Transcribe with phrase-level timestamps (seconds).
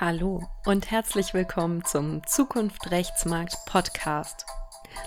[0.00, 4.44] Hallo und herzlich willkommen zum Zukunft Rechtsmarkt Podcast.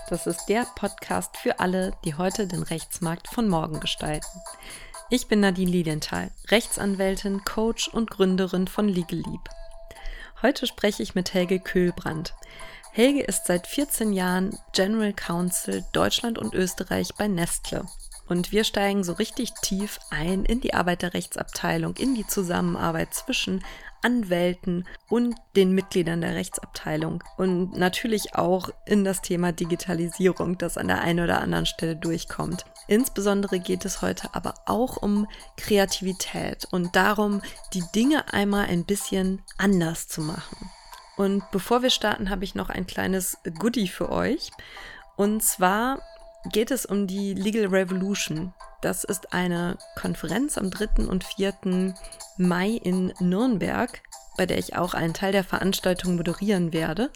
[0.08, 4.40] Das ist der Podcast für alle, die heute den Rechtsmarkt von morgen gestalten.
[5.10, 9.50] Ich bin Nadine Lilienthal, Rechtsanwältin, Coach und Gründerin von Legal Leap.
[10.40, 12.32] Heute spreche ich mit Helge Köhlbrand.
[12.90, 17.84] Helge ist seit 14 Jahren General Counsel Deutschland und Österreich bei Nestle.
[18.26, 23.64] Und wir steigen so richtig tief ein in die Arbeiterrechtsabteilung, in die Zusammenarbeit zwischen
[24.02, 30.88] Anwälten und den Mitgliedern der Rechtsabteilung und natürlich auch in das Thema Digitalisierung, das an
[30.88, 32.64] der einen oder anderen Stelle durchkommt.
[32.86, 37.42] Insbesondere geht es heute aber auch um Kreativität und darum,
[37.74, 40.70] die Dinge einmal ein bisschen anders zu machen.
[41.16, 44.50] Und bevor wir starten, habe ich noch ein kleines Goodie für euch.
[45.16, 46.00] Und zwar
[46.52, 48.54] geht es um die Legal Revolution.
[48.80, 51.06] Das ist eine Konferenz am 3.
[51.06, 51.94] und 4.
[52.36, 54.00] Mai in Nürnberg,
[54.36, 57.10] bei der ich auch einen Teil der Veranstaltung moderieren werde.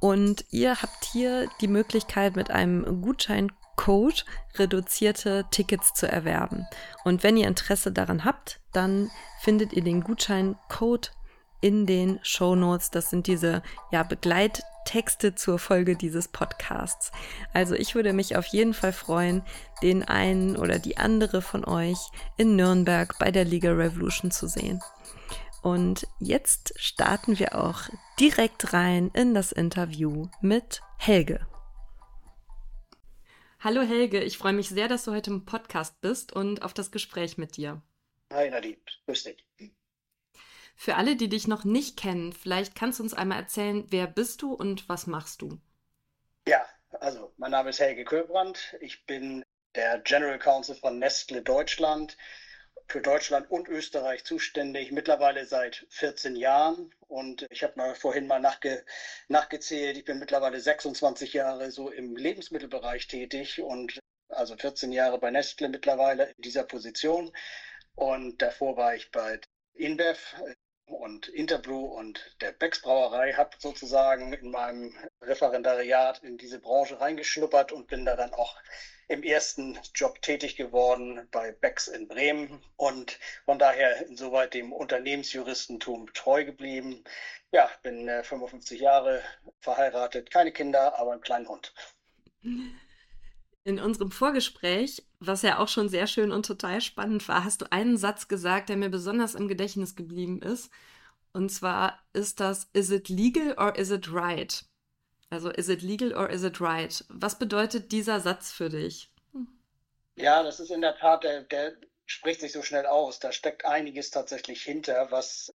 [0.00, 4.24] Und ihr habt hier die Möglichkeit, mit einem Gutscheincode
[4.56, 6.66] reduzierte Tickets zu erwerben.
[7.04, 11.12] Und wenn ihr Interesse daran habt, dann findet ihr den Gutscheincode
[11.60, 12.90] in den Show Notes.
[12.90, 14.02] Das sind diese ja,
[14.88, 17.12] Begleittexte zur Folge dieses Podcasts.
[17.52, 19.42] Also ich würde mich auf jeden Fall freuen,
[19.82, 21.98] den einen oder die andere von euch
[22.38, 24.80] in Nürnberg bei der Liga Revolution zu sehen.
[25.62, 27.82] Und jetzt starten wir auch
[28.18, 31.46] direkt rein in das Interview mit Helge.
[33.60, 36.90] Hallo Helge, ich freue mich sehr, dass du heute im Podcast bist und auf das
[36.90, 37.82] Gespräch mit dir.
[38.32, 39.44] Hi Nadine, grüß dich.
[40.80, 44.42] Für alle, die dich noch nicht kennen, vielleicht kannst du uns einmal erzählen, wer bist
[44.42, 45.58] du und was machst du?
[46.46, 46.64] Ja,
[47.00, 48.76] also mein Name ist Helge Köbrand.
[48.80, 52.16] Ich bin der General Counsel von Nestle Deutschland,
[52.86, 56.94] für Deutschland und Österreich zuständig, mittlerweile seit 14 Jahren.
[57.08, 58.84] Und ich habe mal vorhin mal nachge
[59.26, 65.32] nachgezählt, ich bin mittlerweile 26 Jahre so im Lebensmittelbereich tätig und also 14 Jahre bei
[65.32, 67.32] Nestle mittlerweile in dieser Position.
[67.96, 69.40] Und davor war ich bei
[69.74, 70.36] InBev
[70.88, 77.72] und Interbrew und der Becks Brauerei habe sozusagen in meinem Referendariat in diese Branche reingeschnuppert
[77.72, 78.56] und bin da dann auch
[79.08, 86.12] im ersten Job tätig geworden bei Becks in Bremen und von daher insoweit dem Unternehmensjuristentum
[86.12, 87.04] treu geblieben.
[87.50, 89.22] Ja, bin äh, 55 Jahre
[89.60, 91.72] verheiratet, keine Kinder, aber einen kleinen Hund.
[93.64, 97.72] In unserem Vorgespräch, was ja auch schon sehr schön und total spannend war, hast du
[97.72, 100.70] einen Satz gesagt, der mir besonders im Gedächtnis geblieben ist.
[101.32, 104.64] Und zwar ist das, is it legal or is it right?
[105.30, 107.04] Also, is it legal or is it right?
[107.10, 109.12] Was bedeutet dieser Satz für dich?
[110.16, 111.76] Ja, das ist in der Tat, der, der
[112.06, 113.20] spricht sich so schnell aus.
[113.20, 115.52] Da steckt einiges tatsächlich hinter, was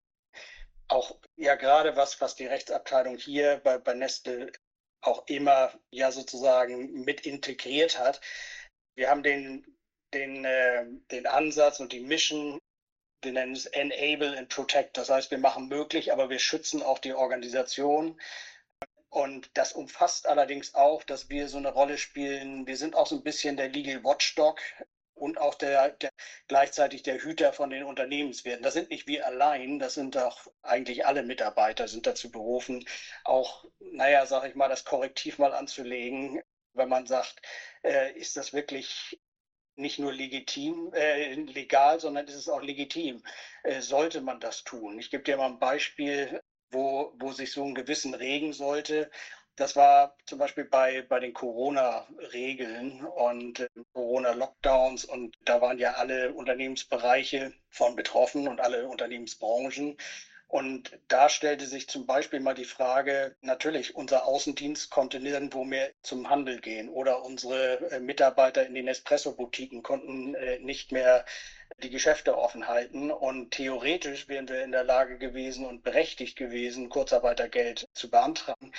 [0.87, 4.51] auch ja gerade was, was die Rechtsabteilung hier bei, bei Nestle
[5.03, 8.21] auch immer ja sozusagen mit integriert hat.
[8.95, 9.65] Wir haben den,
[10.13, 12.59] den, äh, den Ansatz und die Mission,
[13.21, 14.97] wir nennen es Enable and Protect.
[14.97, 18.19] Das heißt, wir machen möglich, aber wir schützen auch die Organisation.
[19.09, 22.65] Und das umfasst allerdings auch, dass wir so eine Rolle spielen.
[22.65, 24.59] Wir sind auch so ein bisschen der Legal Watchdog
[25.23, 26.11] und auch der, der,
[26.49, 28.61] gleichzeitig der Hüter von den Unternehmenswerten.
[28.61, 32.85] Das sind nicht wir allein, das sind auch eigentlich alle Mitarbeiter sind dazu berufen,
[33.23, 36.41] auch, naja, sag ich mal, das Korrektiv mal anzulegen,
[36.73, 37.41] wenn man sagt,
[37.83, 39.17] äh, ist das wirklich
[39.75, 43.23] nicht nur legitim, äh, legal, sondern ist es auch legitim.
[43.63, 44.99] Äh, sollte man das tun?
[44.99, 49.09] Ich gebe dir mal ein Beispiel, wo, wo sich so ein Gewissen regen sollte.
[49.55, 55.93] Das war zum Beispiel bei, bei den Corona-Regeln und äh, Corona-Lockdowns und da waren ja
[55.93, 59.97] alle Unternehmensbereiche von betroffen und alle Unternehmensbranchen.
[60.53, 65.89] Und da stellte sich zum Beispiel mal die Frage, natürlich, unser Außendienst konnte nirgendwo mehr
[66.03, 71.25] zum Handel gehen oder unsere äh, Mitarbeiter in den Espresso-Boutiquen konnten äh, nicht mehr
[71.81, 73.09] die Geschäfte offen halten.
[73.09, 78.73] Und theoretisch wären wir in der Lage gewesen und berechtigt gewesen, Kurzarbeitergeld zu beantragen.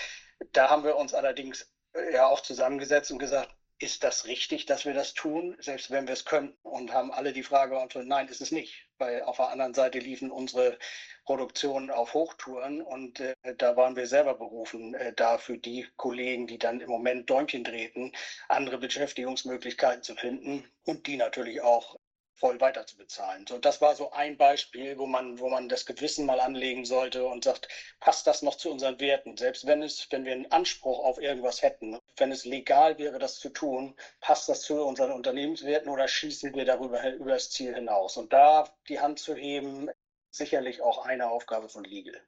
[0.52, 3.52] Da haben wir uns allerdings äh, ja auch zusammengesetzt und gesagt,
[3.84, 6.56] ist das richtig, dass wir das tun, selbst wenn wir es könnten?
[6.62, 8.88] Und haben alle die Frage beantwortet, nein, ist es nicht.
[8.96, 10.78] Weil auf der anderen Seite liefen unsere
[11.26, 16.46] Produktionen auf Hochtouren und äh, da waren wir selber berufen, äh, da für die Kollegen,
[16.46, 18.12] die dann im Moment Däumchen drehten,
[18.48, 21.96] andere Beschäftigungsmöglichkeiten zu finden und die natürlich auch
[22.44, 23.46] voll weiter zu bezahlen.
[23.48, 27.24] So, das war so ein Beispiel, wo man, wo man das Gewissen mal anlegen sollte
[27.24, 27.68] und sagt,
[28.00, 29.38] passt das noch zu unseren Werten?
[29.38, 33.38] Selbst wenn es, wenn wir einen Anspruch auf irgendwas hätten, wenn es legal wäre, das
[33.40, 38.18] zu tun, passt das zu unseren Unternehmenswerten oder schießen wir darüber über das Ziel hinaus?
[38.18, 39.88] Und da die Hand zu heben,
[40.30, 42.20] sicherlich auch eine Aufgabe von Legal.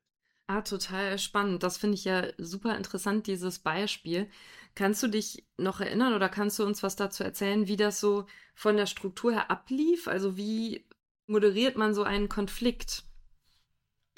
[0.49, 1.63] Ah, total spannend.
[1.63, 4.31] Das finde ich ja super interessant, dieses Beispiel.
[4.75, 8.27] Kannst du dich noch erinnern oder kannst du uns was dazu erzählen, wie das so
[8.55, 10.07] von der Struktur her ablief?
[10.09, 10.87] Also wie
[11.27, 13.05] moderiert man so einen Konflikt?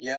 [0.01, 0.17] Ja,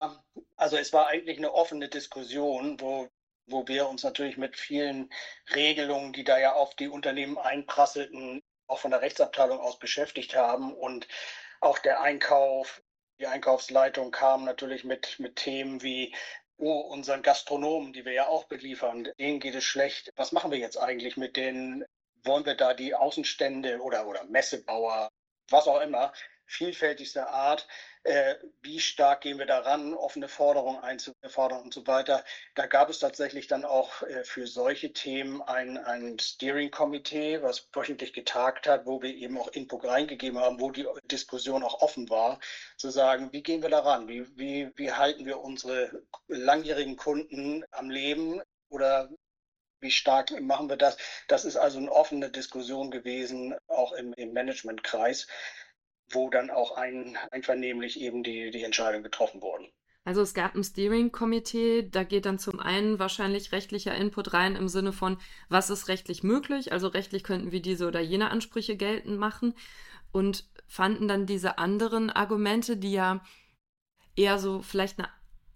[0.56, 3.08] also es war eigentlich eine offene Diskussion, wo,
[3.46, 5.10] wo wir uns natürlich mit vielen
[5.54, 10.74] Regelungen, die da ja auf die Unternehmen einprasselten, auch von der Rechtsabteilung aus beschäftigt haben.
[10.74, 11.08] Und
[11.60, 12.82] auch der Einkauf,
[13.20, 16.14] die Einkaufsleitung kam natürlich mit, mit Themen wie
[16.56, 20.10] oh, unseren Gastronomen, die wir ja auch beliefern, denen geht es schlecht.
[20.16, 21.84] Was machen wir jetzt eigentlich mit denen?
[22.24, 25.10] Wollen wir da die Außenstände oder, oder Messebauer,
[25.48, 26.12] was auch immer,
[26.46, 27.66] vielfältigster Art,
[28.04, 32.24] äh, wie stark gehen wir daran, offene Forderungen einzufordern und so weiter.
[32.54, 38.12] Da gab es tatsächlich dann auch äh, für solche Themen ein, ein Steering-Komitee, was wöchentlich
[38.12, 42.40] getagt hat, wo wir eben auch Input reingegeben haben, wo die Diskussion auch offen war,
[42.76, 47.90] zu sagen, wie gehen wir daran, wie, wie, wie halten wir unsere langjährigen Kunden am
[47.90, 49.10] Leben oder
[49.80, 50.96] wie stark machen wir das?
[51.28, 55.26] Das ist also eine offene Diskussion gewesen, auch im, im Managementkreis
[56.10, 59.68] wo dann auch ein, einvernehmlich eben die, die Entscheidungen getroffen wurden.
[60.04, 64.66] Also es gab ein Steering-Komitee, da geht dann zum einen wahrscheinlich rechtlicher Input rein im
[64.68, 65.18] Sinne von,
[65.48, 66.72] was ist rechtlich möglich?
[66.72, 69.54] Also rechtlich könnten wir diese oder jene Ansprüche geltend machen
[70.10, 73.22] und fanden dann diese anderen Argumente, die ja
[74.16, 75.08] eher so vielleicht eine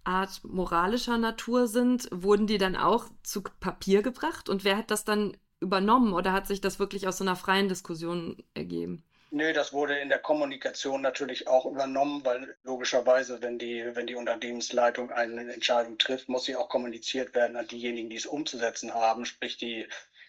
[0.04, 5.04] Art moralischer Natur sind, wurden die dann auch zu Papier gebracht und wer hat das
[5.04, 9.02] dann übernommen oder hat sich das wirklich aus so einer freien Diskussion ergeben?
[9.34, 14.14] Nö, das wurde in der Kommunikation natürlich auch übernommen, weil logischerweise, wenn die, wenn die
[14.14, 19.25] Unternehmensleitung eine Entscheidung trifft, muss sie auch kommuniziert werden an diejenigen, die es umzusetzen haben,
[19.26, 19.88] sprich die,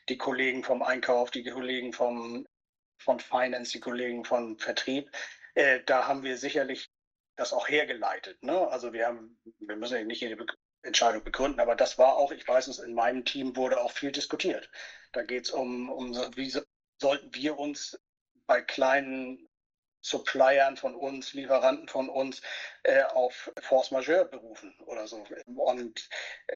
[0.10, 2.48] die Kollegen vom Einkauf, die Kollegen vom,
[2.98, 5.12] von Finance, die Kollegen von Vertrieb.
[5.54, 6.90] Äh, da haben wir sicherlich
[7.36, 8.42] das auch hergeleitet.
[8.42, 8.68] Ne?
[8.70, 10.44] Also wir haben, wir müssen ja nicht jede
[10.82, 14.12] Entscheidung begründen, aber das war auch, ich weiß es, in meinem Team wurde auch viel
[14.12, 14.68] diskutiert.
[15.12, 16.62] Da geht es um, um, wie so,
[17.00, 18.00] sollten wir uns
[18.48, 19.48] bei kleinen
[20.02, 22.42] Suppliern von uns, Lieferanten von uns
[22.84, 25.26] äh, auf Force Majeure berufen oder so.
[25.56, 26.10] Und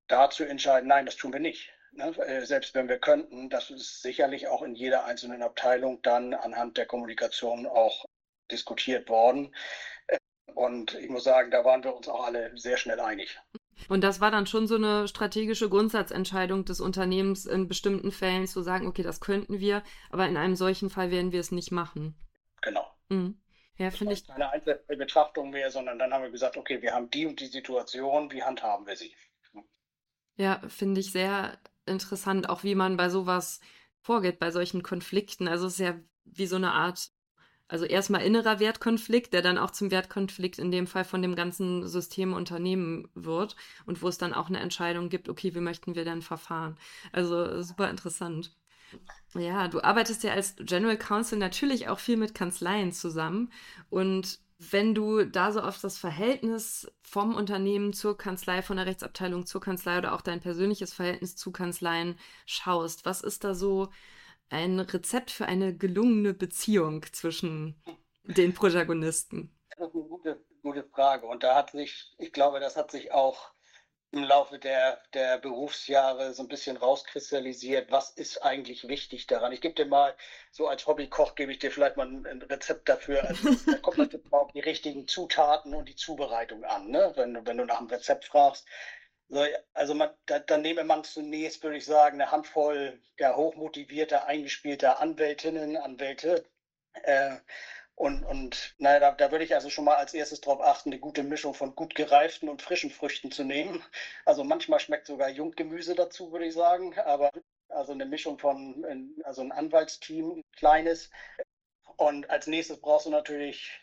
[0.08, 1.74] da zu entscheiden, nein, das tun wir nicht.
[1.92, 2.16] Ne?
[2.20, 6.78] Äh, selbst wenn wir könnten, das ist sicherlich auch in jeder einzelnen Abteilung dann anhand
[6.78, 8.06] der Kommunikation auch
[8.52, 9.56] diskutiert worden.
[10.08, 10.20] Äh,
[10.54, 13.40] und ich muss sagen, da waren wir uns auch alle sehr schnell einig.
[13.88, 18.62] Und das war dann schon so eine strategische Grundsatzentscheidung des Unternehmens in bestimmten Fällen zu
[18.62, 22.16] sagen, okay, das könnten wir, aber in einem solchen Fall werden wir es nicht machen.
[22.62, 22.86] Genau.
[23.10, 23.40] Mhm.
[23.78, 24.28] Ja, finde ich.
[24.28, 27.48] Keine einzelne Betrachtung mehr, sondern dann haben wir gesagt, okay, wir haben die und die
[27.48, 29.14] Situation, wie handhaben wir sie?
[30.36, 33.60] Ja, finde ich sehr interessant, auch wie man bei sowas
[34.00, 35.48] vorgeht, bei solchen Konflikten.
[35.48, 37.12] Also es ist ja wie so eine Art
[37.70, 41.88] also erstmal innerer Wertkonflikt, der dann auch zum Wertkonflikt in dem Fall von dem ganzen
[41.88, 43.56] System Unternehmen wird
[43.86, 46.78] und wo es dann auch eine Entscheidung gibt, okay, wie möchten wir denn verfahren?
[47.14, 48.52] Also super interessant.
[49.36, 53.52] Ja, du arbeitest ja als General Counsel natürlich auch viel mit Kanzleien zusammen
[53.90, 59.46] und wenn du da so auf das Verhältnis vom Unternehmen zur Kanzlei, von der Rechtsabteilung
[59.46, 63.90] zur Kanzlei oder auch dein persönliches Verhältnis zu Kanzleien schaust, was ist da so
[64.50, 67.82] ein Rezept für eine gelungene Beziehung zwischen
[68.24, 69.56] den Protagonisten?
[69.78, 71.26] Das ist eine gute, gute Frage.
[71.28, 73.52] Und da hat sich, ich glaube, das hat sich auch
[74.12, 79.52] im Laufe der, der Berufsjahre so ein bisschen rauskristallisiert, was ist eigentlich wichtig daran.
[79.52, 80.16] Ich gebe dir mal,
[80.52, 83.24] so als Hobbykoch gebe ich dir vielleicht mal ein Rezept dafür.
[83.24, 86.90] Also, da kommt natürlich auch die richtigen Zutaten und die Zubereitung an.
[86.90, 87.12] Ne?
[87.16, 88.66] Wenn, wenn du nach einem Rezept fragst,
[89.74, 95.00] also man, da, dann nehme man zunächst, würde ich sagen, eine Handvoll ja, hochmotivierter, eingespielter
[95.00, 96.46] Anwältinnen, Anwälte.
[97.04, 97.38] Äh,
[97.96, 101.00] und, und naja, da, da würde ich also schon mal als erstes darauf achten, eine
[101.00, 103.84] gute Mischung von gut gereiften und frischen Früchten zu nehmen.
[104.26, 106.98] Also manchmal schmeckt sogar Junggemüse dazu, würde ich sagen.
[107.00, 107.30] Aber
[107.68, 111.10] also eine Mischung von, also ein Anwaltsteam, ein kleines.
[111.98, 113.82] Und als nächstes brauchst du natürlich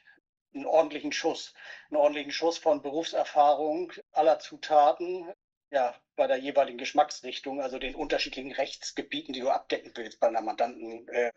[0.57, 1.55] einen ordentlichen Schuss,
[1.91, 5.33] einen ordentlichen Schuss von Berufserfahrung aller Zutaten,
[5.71, 10.41] ja, bei der jeweiligen Geschmacksrichtung, also den unterschiedlichen Rechtsgebieten, die du abdecken willst bei einer
[10.41, 11.33] mandanten äh.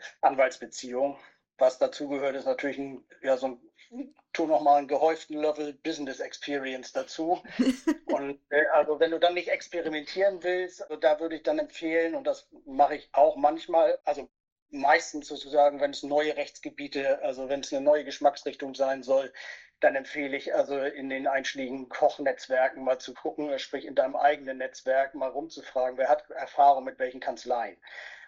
[1.58, 3.60] Was dazu gehört, ist natürlich ein, ja, so
[3.92, 7.44] ein, tu noch mal einen gehäuften Level Business Experience dazu.
[8.06, 12.16] und äh, also wenn du dann nicht experimentieren willst, also da würde ich dann empfehlen,
[12.16, 14.30] und das mache ich auch manchmal, also
[14.72, 19.34] meistens sozusagen, wenn es neue Rechtsgebiete, also wenn es eine neue Geschmacksrichtung sein soll,
[19.80, 24.58] dann empfehle ich also in den einschlägigen Kochnetzwerken mal zu gucken, sprich in deinem eigenen
[24.58, 27.78] Netzwerk mal rumzufragen, wer hat Erfahrung mit welchen Kanzleien.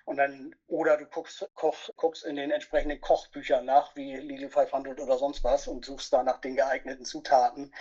[0.06, 5.00] Und dann, oder du guckst, koch, guckst in den entsprechenden Kochbüchern nach, wie Legal 500
[5.00, 7.74] oder sonst was, und suchst da nach den geeigneten Zutaten.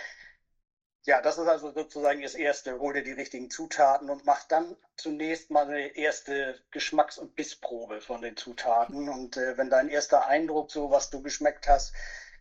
[1.03, 2.79] Ja, das ist also sozusagen das Erste.
[2.79, 8.01] Hol dir die richtigen Zutaten und mach dann zunächst mal eine erste Geschmacks- und Bissprobe
[8.01, 9.09] von den Zutaten.
[9.09, 11.93] Und äh, wenn dein erster Eindruck, so was du geschmeckt hast,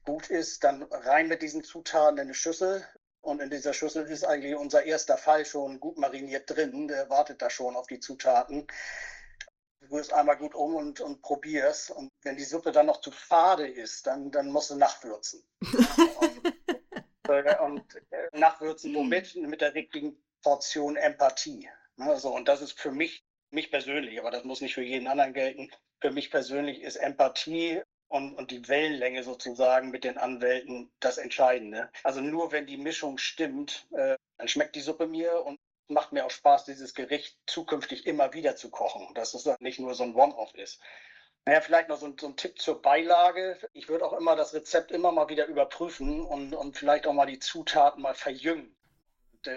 [0.05, 2.87] gut ist, dann rein mit diesen Zutaten in eine Schüssel.
[3.23, 6.87] Und in dieser Schüssel ist eigentlich unser erster Fall schon gut mariniert drin.
[6.87, 8.67] Der wartet da schon auf die Zutaten.
[9.81, 11.93] Du rührst einmal gut um und, und probierst.
[11.93, 15.43] Und wenn die Suppe dann noch zu fade ist, dann, dann musst du nachwürzen.
[17.61, 19.37] und, äh, nachwürzen womit?
[19.37, 21.69] Mit der richtigen Portion Empathie.
[21.99, 25.35] Also, und das ist für mich, mich persönlich, aber das muss nicht für jeden anderen
[25.35, 25.71] gelten.
[26.01, 31.91] Für mich persönlich ist Empathie und, und die Wellenlänge sozusagen mit den Anwälten das Entscheidende.
[32.03, 35.59] Also nur wenn die Mischung stimmt, äh, dann schmeckt die Suppe mir und
[35.89, 39.95] macht mir auch Spaß, dieses Gericht zukünftig immer wieder zu kochen, dass es nicht nur
[39.95, 40.81] so ein One-Off ist.
[41.47, 43.59] Naja, vielleicht noch so ein, so ein, Tipp zur Beilage.
[43.73, 47.27] Ich würde auch immer das Rezept immer mal wieder überprüfen und, und vielleicht auch mal
[47.27, 48.77] die Zutaten mal verjüngen.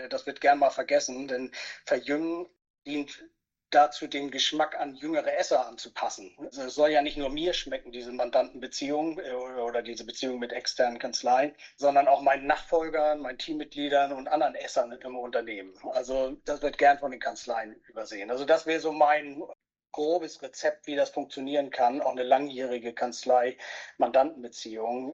[0.10, 1.52] Das wird gern mal vergessen, denn
[1.86, 2.48] verjüngen
[2.86, 3.26] dient
[3.74, 6.36] dazu, den Geschmack an jüngere Esser anzupassen.
[6.50, 11.00] Es soll ja nicht nur mir schmecken, diese Mandantenbeziehung äh, oder diese Beziehung mit externen
[11.00, 15.74] Kanzleien, sondern auch meinen Nachfolgern, meinen Teammitgliedern und anderen Essern im Unternehmen.
[15.92, 18.30] Also das wird gern von den Kanzleien übersehen.
[18.32, 19.44] Also das wäre so mein
[19.94, 25.14] grobes Rezept, wie das funktionieren kann, auch eine langjährige Kanzlei-Mandantenbeziehung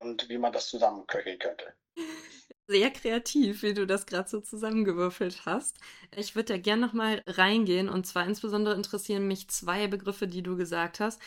[0.00, 1.74] und wie man das zusammenköcheln könnte
[2.68, 5.78] sehr kreativ, wie du das gerade so zusammengewürfelt hast.
[6.14, 10.56] Ich würde da gerne nochmal reingehen und zwar insbesondere interessieren mich zwei Begriffe, die du
[10.56, 11.20] gesagt hast.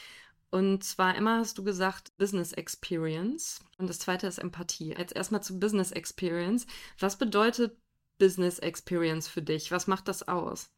[0.52, 4.96] Und zwar immer hast du gesagt Business Experience und das zweite ist Empathie.
[4.98, 6.66] Jetzt erstmal zu Business Experience.
[6.98, 7.78] Was bedeutet
[8.18, 9.72] Business Experience für dich?
[9.72, 10.72] Was macht das aus?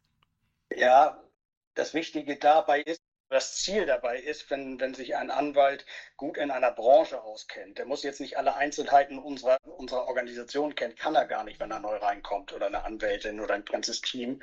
[0.76, 1.22] Ja,
[1.74, 5.86] das Wichtige dabei ist, das Ziel dabei ist, wenn, wenn sich ein Anwalt
[6.16, 10.96] gut in einer Branche auskennt, der muss jetzt nicht alle Einzelheiten unserer, unserer Organisation kennen,
[10.96, 14.42] kann er gar nicht, wenn er neu reinkommt oder eine Anwältin oder ein ganzes Team.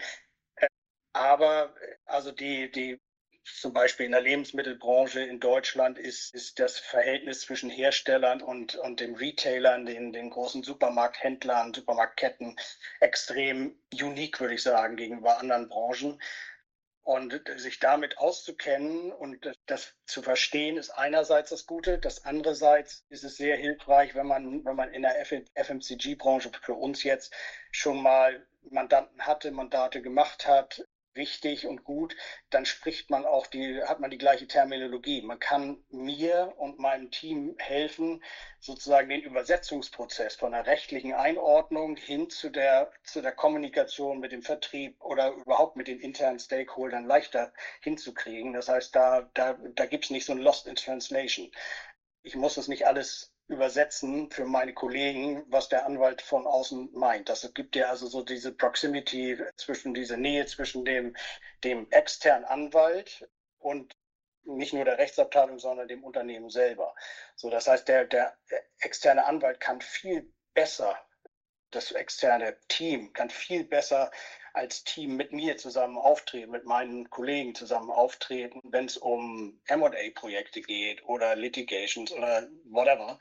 [1.14, 3.00] Aber also die, die
[3.44, 9.00] zum Beispiel in der Lebensmittelbranche in Deutschland ist, ist das Verhältnis zwischen Herstellern und, und
[9.00, 12.60] den Retailern, den, den großen Supermarkthändlern, Supermarktketten
[13.00, 16.22] extrem unique, würde ich sagen, gegenüber anderen Branchen.
[17.10, 21.98] Und sich damit auszukennen und das zu verstehen, ist einerseits das Gute.
[21.98, 25.26] Das andererseits ist es sehr hilfreich, wenn man, wenn man in der
[25.56, 27.34] FMCG-Branche für uns jetzt
[27.72, 32.16] schon mal Mandanten hatte, Mandate gemacht hat, wichtig und gut,
[32.50, 35.22] dann spricht man auch die, hat man die gleiche Terminologie.
[35.22, 38.24] Man kann mir und meinem Team helfen,
[38.60, 44.42] sozusagen den Übersetzungsprozess von der rechtlichen Einordnung hin zu der, zu der Kommunikation mit dem
[44.42, 48.54] Vertrieb oder überhaupt mit den internen Stakeholdern leichter hinzukriegen.
[48.54, 51.52] Das heißt, da, da, da gibt es nicht so ein Lost in Translation.
[52.22, 57.30] Ich muss es nicht alles übersetzen für meine Kollegen, was der Anwalt von außen meint.
[57.30, 61.16] Das gibt ja also so diese Proximity zwischen diese Nähe zwischen dem,
[61.64, 63.28] dem externen Anwalt
[63.58, 63.96] und
[64.44, 66.96] nicht nur der Rechtsabteilung, sondern dem Unternehmen selber.
[67.36, 68.38] So, das heißt, der, der
[68.80, 70.96] externe Anwalt kann viel besser,
[71.72, 74.12] das externe Team kann viel besser
[74.54, 80.62] als Team mit mir zusammen auftreten, mit meinen Kollegen zusammen auftreten, wenn es um MA-Projekte
[80.62, 83.20] geht oder Litigations oder whatever.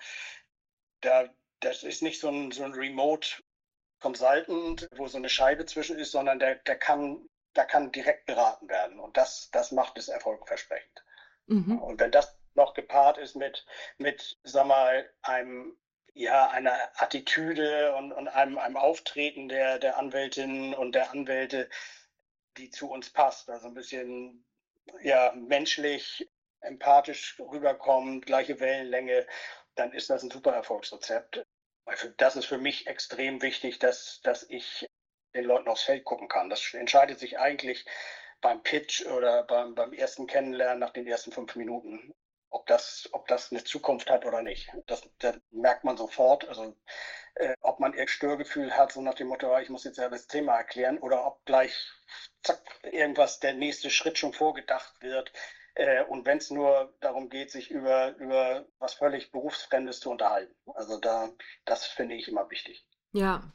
[1.01, 1.29] Da,
[1.61, 3.43] das ist nicht so ein, so ein Remote
[4.01, 8.69] Consultant, wo so eine Scheibe zwischen ist, sondern der, der kann, da kann direkt beraten
[8.69, 8.99] werden.
[9.01, 11.05] Und das, das macht es erfolgversprechend.
[11.47, 11.79] Mhm.
[11.79, 13.65] Und wenn das noch gepaart ist mit,
[13.99, 15.77] mit, sag mal, einem
[16.19, 21.71] ja, einer Attitüde und, und einem, einem Auftreten der, der Anwältinnen und der Anwälte,
[22.57, 23.49] die zu uns passt.
[23.49, 24.45] Also ein bisschen
[25.03, 26.29] ja, menschlich,
[26.61, 29.29] empathisch rüberkommen, gleiche Wellenlänge,
[29.77, 31.47] dann ist das ein super Erfolgsrezept.
[32.17, 34.89] Das ist für mich extrem wichtig, dass, dass ich
[35.37, 36.51] den Leuten aufs Feld gucken kann.
[36.51, 37.87] Das entscheidet sich eigentlich
[38.41, 42.13] beim Pitch oder beim, beim ersten Kennenlernen nach den ersten fünf Minuten
[42.51, 44.71] ob das, ob das eine Zukunft hat oder nicht.
[44.87, 46.49] Das, das merkt man sofort.
[46.49, 46.77] Also
[47.35, 50.09] äh, ob man ihr Störgefühl hat, so nach dem Motto, ah, ich muss jetzt ja
[50.09, 51.75] das Thema erklären, oder ob gleich
[52.43, 55.33] zack, irgendwas der nächste Schritt schon vorgedacht wird.
[55.75, 60.55] Äh, und wenn es nur darum geht, sich über, über was völlig Berufsfremdes zu unterhalten.
[60.75, 61.31] Also da,
[61.65, 62.87] das finde ich immer wichtig.
[63.13, 63.53] Ja,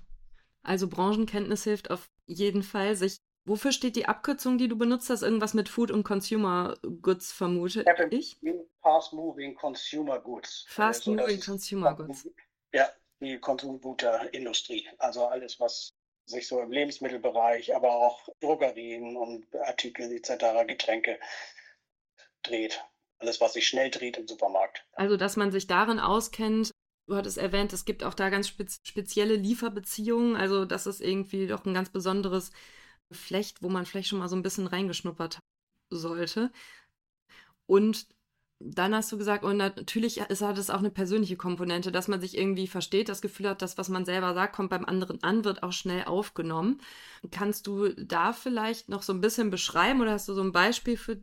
[0.61, 5.21] also Branchenkenntnis hilft auf jeden Fall, sich Wofür steht die Abkürzung, die du benutzt hast?
[5.21, 8.39] Irgendwas mit Food und Consumer Goods, vermute ich?
[8.81, 10.65] Fast Moving Consumer Goods.
[10.69, 12.29] Fast also, Moving Consumer Goods.
[12.73, 14.87] Ja, die Konsumgüterindustrie.
[14.97, 15.93] Also alles, was
[16.25, 21.19] sich so im Lebensmittelbereich, aber auch Drogerien und Artikel etc., Getränke
[22.43, 22.81] dreht.
[23.19, 24.85] Alles, was sich schnell dreht im Supermarkt.
[24.93, 26.71] Also, dass man sich darin auskennt,
[27.05, 31.65] Du hattest erwähnt, es gibt auch da ganz spezielle Lieferbeziehungen, also das ist irgendwie doch
[31.65, 32.51] ein ganz besonderes
[33.13, 35.39] Geflecht, wo man vielleicht schon mal so ein bisschen reingeschnuppert
[35.89, 36.51] sollte.
[37.65, 38.07] Und
[38.59, 42.21] dann hast du gesagt, und natürlich ist, hat es auch eine persönliche Komponente, dass man
[42.21, 45.43] sich irgendwie versteht, das Gefühl hat, dass was man selber sagt, kommt beim anderen an,
[45.43, 46.81] wird auch schnell aufgenommen.
[47.31, 50.97] Kannst du da vielleicht noch so ein bisschen beschreiben oder hast du so ein Beispiel
[50.97, 51.21] für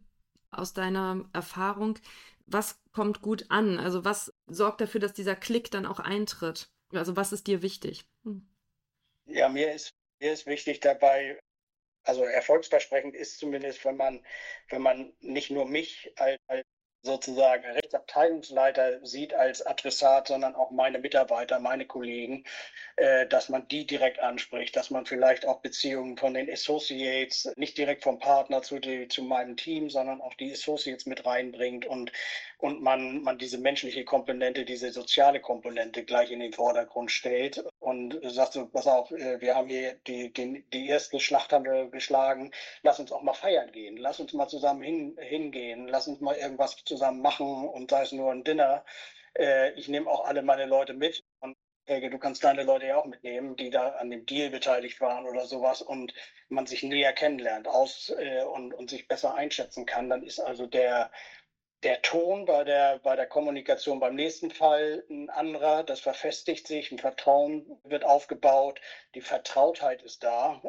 [0.50, 1.98] aus deiner Erfahrung,
[2.46, 3.78] was kommt gut an?
[3.78, 6.68] Also was sorgt dafür, dass dieser Klick dann auch eintritt?
[6.92, 8.04] Also was ist dir wichtig?
[8.24, 8.48] Hm.
[9.26, 11.38] Ja, mir ist, mir ist wichtig dabei,
[12.04, 14.24] also erfolgsversprechend ist zumindest, wenn man,
[14.68, 16.64] wenn man nicht nur mich als, als
[17.02, 22.44] sozusagen Rechtsabteilungsleiter sieht als Adressat, sondern auch meine Mitarbeiter, meine Kollegen,
[22.96, 27.78] äh, dass man die direkt anspricht, dass man vielleicht auch Beziehungen von den Associates, nicht
[27.78, 32.12] direkt vom Partner zu, die, zu meinem Team, sondern auch die Associates mit reinbringt und,
[32.58, 38.20] und man, man diese menschliche Komponente, diese soziale Komponente gleich in den Vordergrund stellt und
[38.22, 43.00] sagt so, pass auf, äh, wir haben hier die, die, die erste Schlachthandel geschlagen, lass
[43.00, 46.76] uns auch mal feiern gehen, lass uns mal zusammen hin, hingehen, lass uns mal irgendwas
[46.84, 48.84] zusammen machen und sei es nur ein Dinner.
[49.38, 51.24] Äh, ich nehme auch alle meine Leute mit.
[51.40, 51.56] Und
[51.86, 55.26] Helge, du kannst deine Leute ja auch mitnehmen, die da an dem Deal beteiligt waren
[55.26, 56.12] oder sowas und
[56.48, 60.66] man sich näher kennenlernt aus äh, und, und sich besser einschätzen kann, dann ist also
[60.66, 61.10] der,
[61.82, 66.92] der Ton bei der, bei der Kommunikation beim nächsten Fall ein anderer, das verfestigt sich,
[66.92, 68.80] ein Vertrauen wird aufgebaut,
[69.14, 70.60] die Vertrautheit ist da.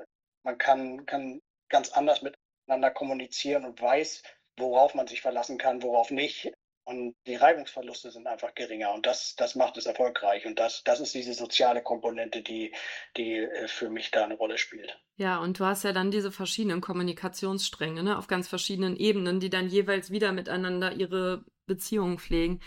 [0.44, 4.24] Man kann, kann ganz anders miteinander kommunizieren und weiß,
[4.58, 6.54] worauf man sich verlassen kann, worauf nicht.
[6.84, 10.46] Und die Reibungsverluste sind einfach geringer und das, das macht es erfolgreich.
[10.46, 12.74] Und das, das ist diese soziale Komponente, die,
[13.18, 15.00] die äh, für mich da eine Rolle spielt.
[15.16, 19.52] Ja, und du hast ja dann diese verschiedenen Kommunikationsstränge ne, auf ganz verschiedenen Ebenen, die
[19.52, 22.60] dann jeweils wieder miteinander ihre Beziehungen pflegen.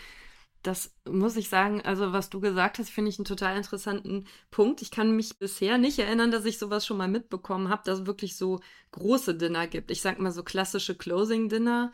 [0.63, 4.81] Das muss ich sagen, also was du gesagt hast, finde ich einen total interessanten Punkt.
[4.81, 8.05] Ich kann mich bisher nicht erinnern, dass ich sowas schon mal mitbekommen habe, dass es
[8.07, 8.61] wirklich so
[8.91, 9.91] große Dinner gibt.
[9.91, 11.91] Ich sag mal so klassische Closing-Dinner,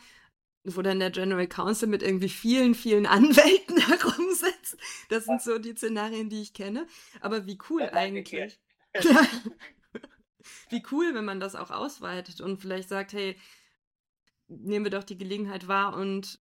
[0.64, 4.78] wo dann der General Counsel mit irgendwie vielen, vielen Anwälten herumsitzt.
[5.10, 6.88] Das sind so die Szenarien, die ich kenne.
[7.20, 8.60] Aber wie cool ja, eigentlich.
[10.70, 13.38] wie cool, wenn man das auch ausweitet und vielleicht sagt, hey,
[14.48, 16.40] nehmen wir doch die Gelegenheit wahr und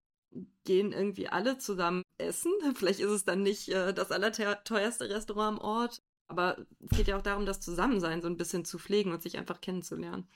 [0.63, 2.51] gehen irgendwie alle zusammen essen.
[2.75, 7.17] Vielleicht ist es dann nicht äh, das allerteuerste Restaurant am Ort, aber es geht ja
[7.17, 10.27] auch darum, das Zusammensein so ein bisschen zu pflegen und sich einfach kennenzulernen.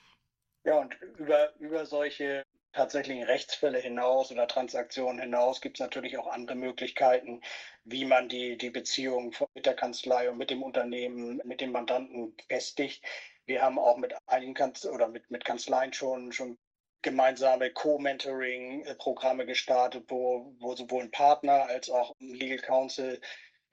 [0.64, 2.42] Ja, und über, über solche
[2.74, 7.40] tatsächlichen Rechtsfälle hinaus oder Transaktionen hinaus gibt es natürlich auch andere Möglichkeiten,
[7.84, 12.36] wie man die, die Beziehung mit der Kanzlei und mit dem Unternehmen, mit dem Mandanten
[12.48, 13.04] festigt.
[13.46, 16.58] Wir haben auch mit einigen Kanz oder mit, mit Kanzleien schon, schon
[17.02, 23.20] gemeinsame Co-Mentoring-Programme gestartet, wo, wo sowohl ein Partner als auch ein Legal Counsel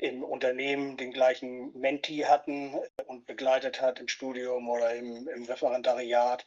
[0.02, 6.44] im Unternehmen den gleichen Menti hatten und begleitet hat im Studium oder im, im Referendariat.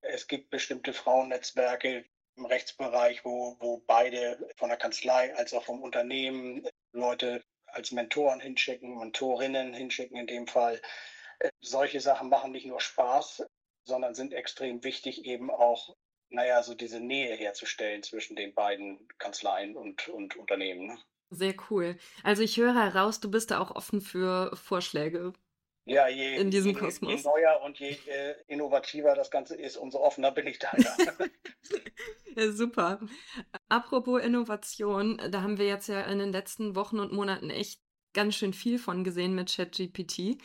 [0.00, 2.06] Es gibt bestimmte Frauennetzwerke
[2.36, 8.40] im Rechtsbereich, wo, wo beide von der Kanzlei als auch vom Unternehmen Leute als Mentoren
[8.40, 10.80] hinschicken, Mentorinnen hinschicken in dem Fall.
[11.60, 13.46] Solche Sachen machen nicht nur Spaß,
[13.84, 15.94] sondern sind extrem wichtig, eben auch
[16.30, 20.98] naja, so diese Nähe herzustellen zwischen den beiden Kanzleien und, und Unternehmen.
[21.30, 21.96] Sehr cool.
[22.22, 25.32] Also ich höre heraus, du bist da auch offen für Vorschläge.
[25.84, 27.22] Ja, je, in diesem je, Kosmos.
[27.22, 30.72] je neuer und je äh, innovativer das Ganze ist, umso offener bin ich da.
[32.36, 33.00] Ja, super.
[33.70, 37.80] Apropos Innovation, da haben wir jetzt ja in den letzten Wochen und Monaten echt
[38.12, 40.36] ganz schön viel von gesehen mit ChatGPT.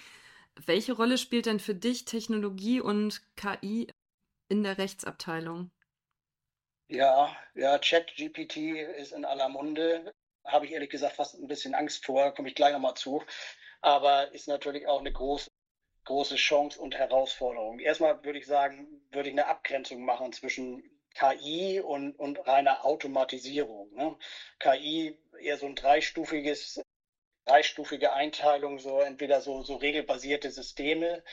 [0.66, 3.88] Welche Rolle spielt denn für dich Technologie und KI
[4.50, 5.72] in der Rechtsabteilung?
[6.90, 8.58] Ja, ja, ChatGPT
[8.98, 10.14] ist in aller Munde.
[10.46, 13.24] Habe ich ehrlich gesagt fast ein bisschen Angst vor, komme ich gleich nochmal zu.
[13.82, 15.50] Aber ist natürlich auch eine große,
[16.06, 17.80] große Chance und Herausforderung.
[17.80, 23.94] Erstmal würde ich sagen, würde ich eine Abgrenzung machen zwischen KI und, und reiner Automatisierung.
[23.94, 24.18] Ne?
[24.60, 26.82] KI eher so ein dreistufiges,
[27.46, 31.24] dreistufige Einteilung, so entweder so, so regelbasierte Systeme,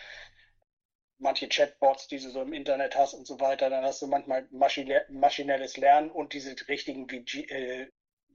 [1.19, 4.49] manche Chatbots, die du so im Internet hast und so weiter, dann hast du manchmal
[4.51, 7.89] maschinelles Lernen und diese richtigen äh,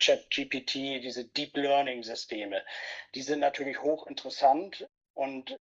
[0.03, 2.63] ChatGPT, diese Deep Learning Systeme.
[3.15, 5.57] Die sind natürlich hochinteressant und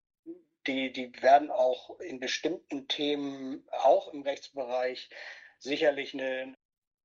[0.67, 5.11] die, die werden auch in bestimmten Themen, auch im Rechtsbereich,
[5.59, 6.55] sicherlich eine,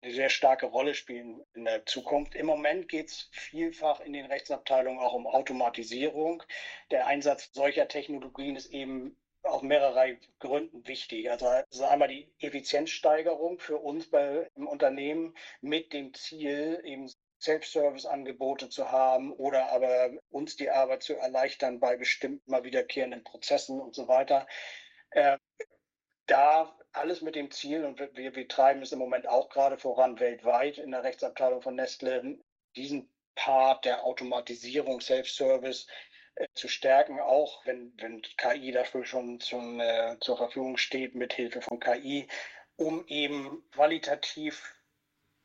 [0.02, 2.36] eine sehr starke Rolle spielen in der Zukunft.
[2.36, 6.44] Im Moment geht es vielfach in den Rechtsabteilungen auch um Automatisierung.
[6.92, 11.30] Der Einsatz solcher Technologien ist eben aus mehrerlei Gründen wichtig.
[11.30, 18.70] Also, also einmal die Effizienzsteigerung für uns bei, im Unternehmen mit dem Ziel, eben Self-Service-Angebote
[18.70, 23.94] zu haben oder aber uns die Arbeit zu erleichtern bei bestimmten mal wiederkehrenden Prozessen und
[23.96, 24.48] so weiter.
[25.12, 25.38] Äh,
[26.26, 30.20] da alles mit dem Ziel, und wir, wir treiben es im Moment auch gerade voran
[30.20, 32.40] weltweit in der Rechtsabteilung von Nestle,
[32.76, 35.88] diesen Part der Automatisierung, Self-Service
[36.36, 41.34] äh, zu stärken, auch wenn, wenn KI dafür schon zum, äh, zur Verfügung steht, mit
[41.34, 42.28] Hilfe von KI,
[42.76, 44.77] um eben qualitativ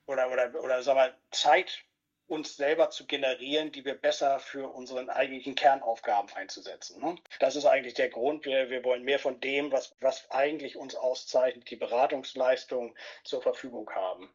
[0.06, 1.84] oder, oder, oder sagen wir, Zeit
[2.26, 7.02] uns selber zu generieren, die wir besser für unseren eigentlichen Kernaufgaben einzusetzen.
[7.02, 7.16] Ne?
[7.40, 8.46] Das ist eigentlich der Grund.
[8.46, 13.90] Wir, wir wollen mehr von dem, was, was eigentlich uns auszeichnet, die Beratungsleistung zur Verfügung
[13.90, 14.32] haben.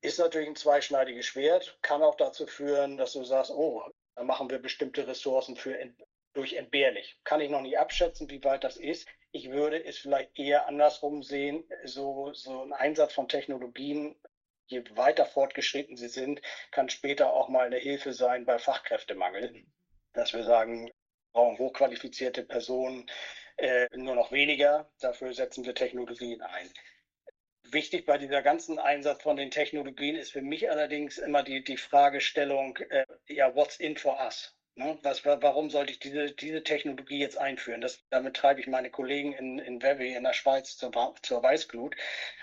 [0.00, 3.84] Ist natürlich ein zweischneidiges Schwert, kann auch dazu führen, dass du sagst, oh,
[4.16, 5.78] da machen wir bestimmte Ressourcen für
[6.32, 7.18] durch entbehrlich.
[7.24, 9.06] Kann ich noch nicht abschätzen, wie weit das ist.
[9.30, 14.16] Ich würde es vielleicht eher andersrum sehen, so, so ein Einsatz von Technologien
[14.70, 19.64] je weiter fortgeschritten sie sind, kann später auch mal eine Hilfe sein bei Fachkräftemangel.
[20.12, 20.92] Dass wir sagen, wir
[21.32, 23.10] brauchen hochqualifizierte Personen,
[23.56, 26.70] äh, nur noch weniger, dafür setzen wir Technologien ein.
[27.62, 31.76] Wichtig bei dieser ganzen Einsatz von den Technologien ist für mich allerdings immer die, die
[31.76, 34.56] Fragestellung, äh, ja, what's in for us?
[34.80, 34.98] Ne?
[35.02, 37.82] Was, warum sollte ich diese, diese Technologie jetzt einführen?
[37.82, 41.94] Das, damit treibe ich meine Kollegen in, in Vevey in der Schweiz zur, zur Weißglut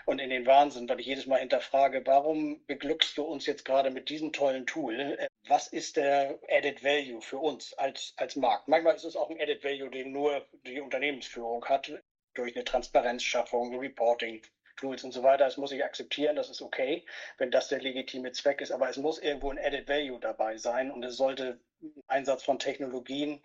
[0.05, 3.89] und in den Wahnsinn, weil ich jedes Mal hinterfrage, warum beglückst du uns jetzt gerade
[3.89, 5.17] mit diesem tollen Tool?
[5.47, 8.67] Was ist der Added Value für uns als, als Markt?
[8.67, 11.91] Manchmal ist es auch ein Added Value, den nur die Unternehmensführung hat,
[12.35, 14.43] durch eine Transparenzschaffung, Reporting,
[14.77, 15.45] Tools und so weiter.
[15.45, 17.05] Das muss ich akzeptieren, das ist okay,
[17.37, 20.91] wenn das der legitime Zweck ist, aber es muss irgendwo ein Added Value dabei sein
[20.91, 21.59] und es sollte
[22.07, 23.41] Einsatz von Technologien.